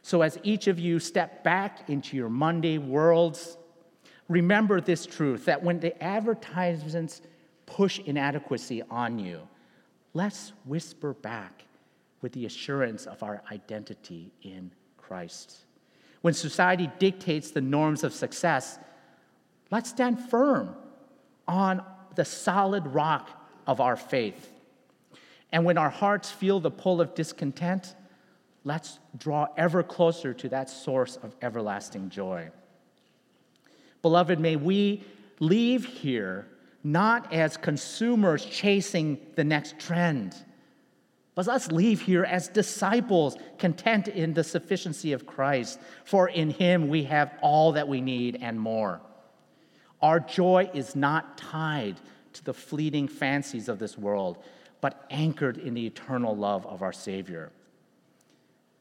So, 0.02 0.22
as 0.22 0.38
each 0.42 0.66
of 0.66 0.78
you 0.78 0.98
step 0.98 1.44
back 1.44 1.88
into 1.90 2.16
your 2.16 2.28
Monday 2.28 2.78
worlds, 2.78 3.56
remember 4.28 4.80
this 4.80 5.06
truth 5.06 5.46
that 5.46 5.62
when 5.62 5.80
the 5.80 6.00
advertisements 6.02 7.22
push 7.66 7.98
inadequacy 8.00 8.82
on 8.90 9.18
you, 9.18 9.40
let's 10.14 10.52
whisper 10.64 11.14
back 11.14 11.64
with 12.20 12.32
the 12.32 12.46
assurance 12.46 13.06
of 13.06 13.22
our 13.22 13.42
identity 13.50 14.32
in 14.42 14.70
Christ. 14.96 15.64
When 16.22 16.34
society 16.34 16.90
dictates 16.98 17.50
the 17.50 17.60
norms 17.60 18.04
of 18.04 18.12
success, 18.12 18.78
let's 19.70 19.90
stand 19.90 20.28
firm 20.28 20.74
on 21.46 21.82
the 22.16 22.24
solid 22.24 22.86
rock 22.88 23.30
of 23.66 23.80
our 23.80 23.96
faith. 23.96 24.52
And 25.52 25.64
when 25.64 25.78
our 25.78 25.90
hearts 25.90 26.30
feel 26.30 26.60
the 26.60 26.70
pull 26.70 27.00
of 27.00 27.14
discontent, 27.14 27.94
let's 28.64 28.98
draw 29.16 29.46
ever 29.56 29.82
closer 29.82 30.34
to 30.34 30.48
that 30.50 30.68
source 30.68 31.16
of 31.16 31.36
everlasting 31.40 32.10
joy. 32.10 32.50
Beloved, 34.02 34.38
may 34.38 34.56
we 34.56 35.04
leave 35.40 35.84
here 35.84 36.46
not 36.84 37.32
as 37.32 37.56
consumers 37.56 38.44
chasing 38.44 39.18
the 39.34 39.44
next 39.44 39.78
trend, 39.78 40.34
but 41.34 41.46
let's 41.46 41.70
leave 41.70 42.00
here 42.00 42.24
as 42.24 42.48
disciples 42.48 43.36
content 43.58 44.08
in 44.08 44.34
the 44.34 44.42
sufficiency 44.42 45.12
of 45.12 45.26
Christ, 45.26 45.78
for 46.04 46.28
in 46.28 46.50
Him 46.50 46.88
we 46.88 47.04
have 47.04 47.34
all 47.40 47.72
that 47.72 47.86
we 47.86 48.00
need 48.00 48.38
and 48.40 48.58
more. 48.58 49.00
Our 50.02 50.18
joy 50.18 50.70
is 50.74 50.96
not 50.96 51.38
tied 51.38 52.00
to 52.32 52.44
the 52.44 52.54
fleeting 52.54 53.06
fancies 53.06 53.68
of 53.68 53.78
this 53.78 53.96
world, 53.96 54.38
but 54.80 55.06
anchored 55.10 55.58
in 55.58 55.74
the 55.74 55.86
eternal 55.86 56.36
love 56.36 56.66
of 56.66 56.82
our 56.82 56.92
Savior. 56.92 57.52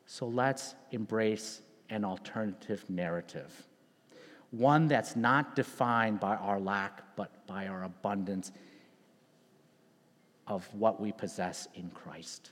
So 0.05 0.27
let's 0.27 0.75
embrace 0.91 1.61
an 1.89 2.05
alternative 2.05 2.83
narrative. 2.89 3.66
One 4.51 4.87
that's 4.87 5.15
not 5.15 5.55
defined 5.55 6.19
by 6.19 6.35
our 6.35 6.59
lack, 6.59 7.15
but 7.15 7.45
by 7.47 7.67
our 7.67 7.83
abundance 7.83 8.51
of 10.47 10.67
what 10.73 11.01
we 11.01 11.11
possess 11.11 11.67
in 11.75 11.89
Christ. 11.89 12.51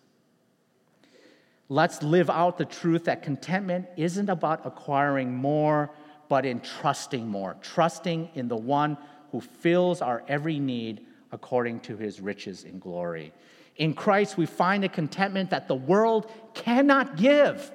Let's 1.70 2.04
live 2.04 2.30
out 2.30 2.58
the 2.58 2.66
truth 2.66 3.06
that 3.06 3.24
contentment 3.24 3.88
isn't 3.98 4.30
about 4.30 4.66
acquiring 4.66 5.34
more, 5.34 5.90
but 6.28 6.46
in 6.46 6.60
trusting 6.60 7.28
more, 7.28 7.56
trusting 7.62 8.30
in 8.36 8.48
the 8.48 8.58
one 8.58 8.98
who 9.32 9.42
fills 9.42 10.02
our 10.02 10.24
every 10.28 10.60
need 10.60 11.06
according 11.32 11.80
to 11.82 11.98
his 11.98 12.22
riches 12.22 12.66
in 12.66 12.78
glory. 12.80 13.34
In 13.78 13.94
Christ, 13.94 14.38
we 14.38 14.46
find 14.46 14.84
a 14.84 14.90
contentment 14.90 15.50
that 15.50 15.68
the 15.68 15.76
world 15.76 16.32
cannot 16.54 17.18
give, 17.18 17.72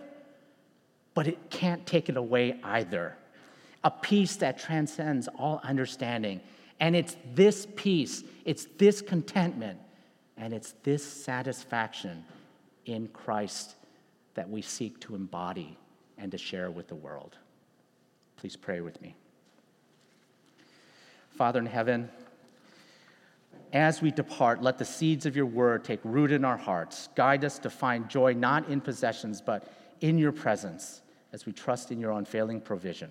but 1.15 1.27
it 1.27 1.51
can't 1.51 1.85
take 1.85 2.09
it 2.09 2.17
away 2.17 2.59
either. 2.63 3.17
A 3.85 3.91
peace 3.91 4.37
that 4.37 4.59
transcends 4.59 5.29
all 5.29 5.61
understanding. 5.65 6.41
And 6.81 6.97
it's 6.97 7.17
this 7.35 7.67
peace, 7.77 8.23
it's 8.45 8.67
this 8.79 9.03
contentment, 9.03 9.79
and 10.37 10.53
it's 10.53 10.75
this 10.83 11.05
satisfaction 11.05 12.25
in 12.87 13.09
Christ 13.09 13.75
that 14.35 14.49
we 14.49 14.63
seek 14.63 14.99
to 15.01 15.15
embody 15.15 15.77
and 16.17 16.31
to 16.33 16.39
share 16.39 16.71
with 16.71 16.89
the 16.89 16.95
world. 16.95 17.37
Please 18.37 18.57
pray 18.57 18.81
with 18.81 19.01
me. 19.03 19.15
Father 21.31 21.61
in 21.61 21.67
heaven, 21.67 22.11
as 23.73 24.03
we 24.03 24.11
depart, 24.11 24.63
let 24.63 24.79
the 24.79 24.85
seeds 24.85 25.27
of 25.27 25.37
your 25.37 25.47
word 25.47 25.85
take 25.85 26.01
root 26.03 26.33
in 26.33 26.45
our 26.45 26.57
hearts. 26.57 27.09
Guide 27.15 27.45
us 27.45 27.59
to 27.61 27.71
find 27.71 28.09
joy 28.09 28.33
not 28.33 28.69
in 28.69 28.81
possessions, 28.81 29.41
but 29.41 29.73
in 30.01 30.19
your 30.19 30.33
presence 30.33 31.03
as 31.33 31.47
we 31.47 31.53
trust 31.53 31.93
in 31.93 32.01
your 32.01 32.13
unfailing 32.13 32.61
provision. 32.61 33.11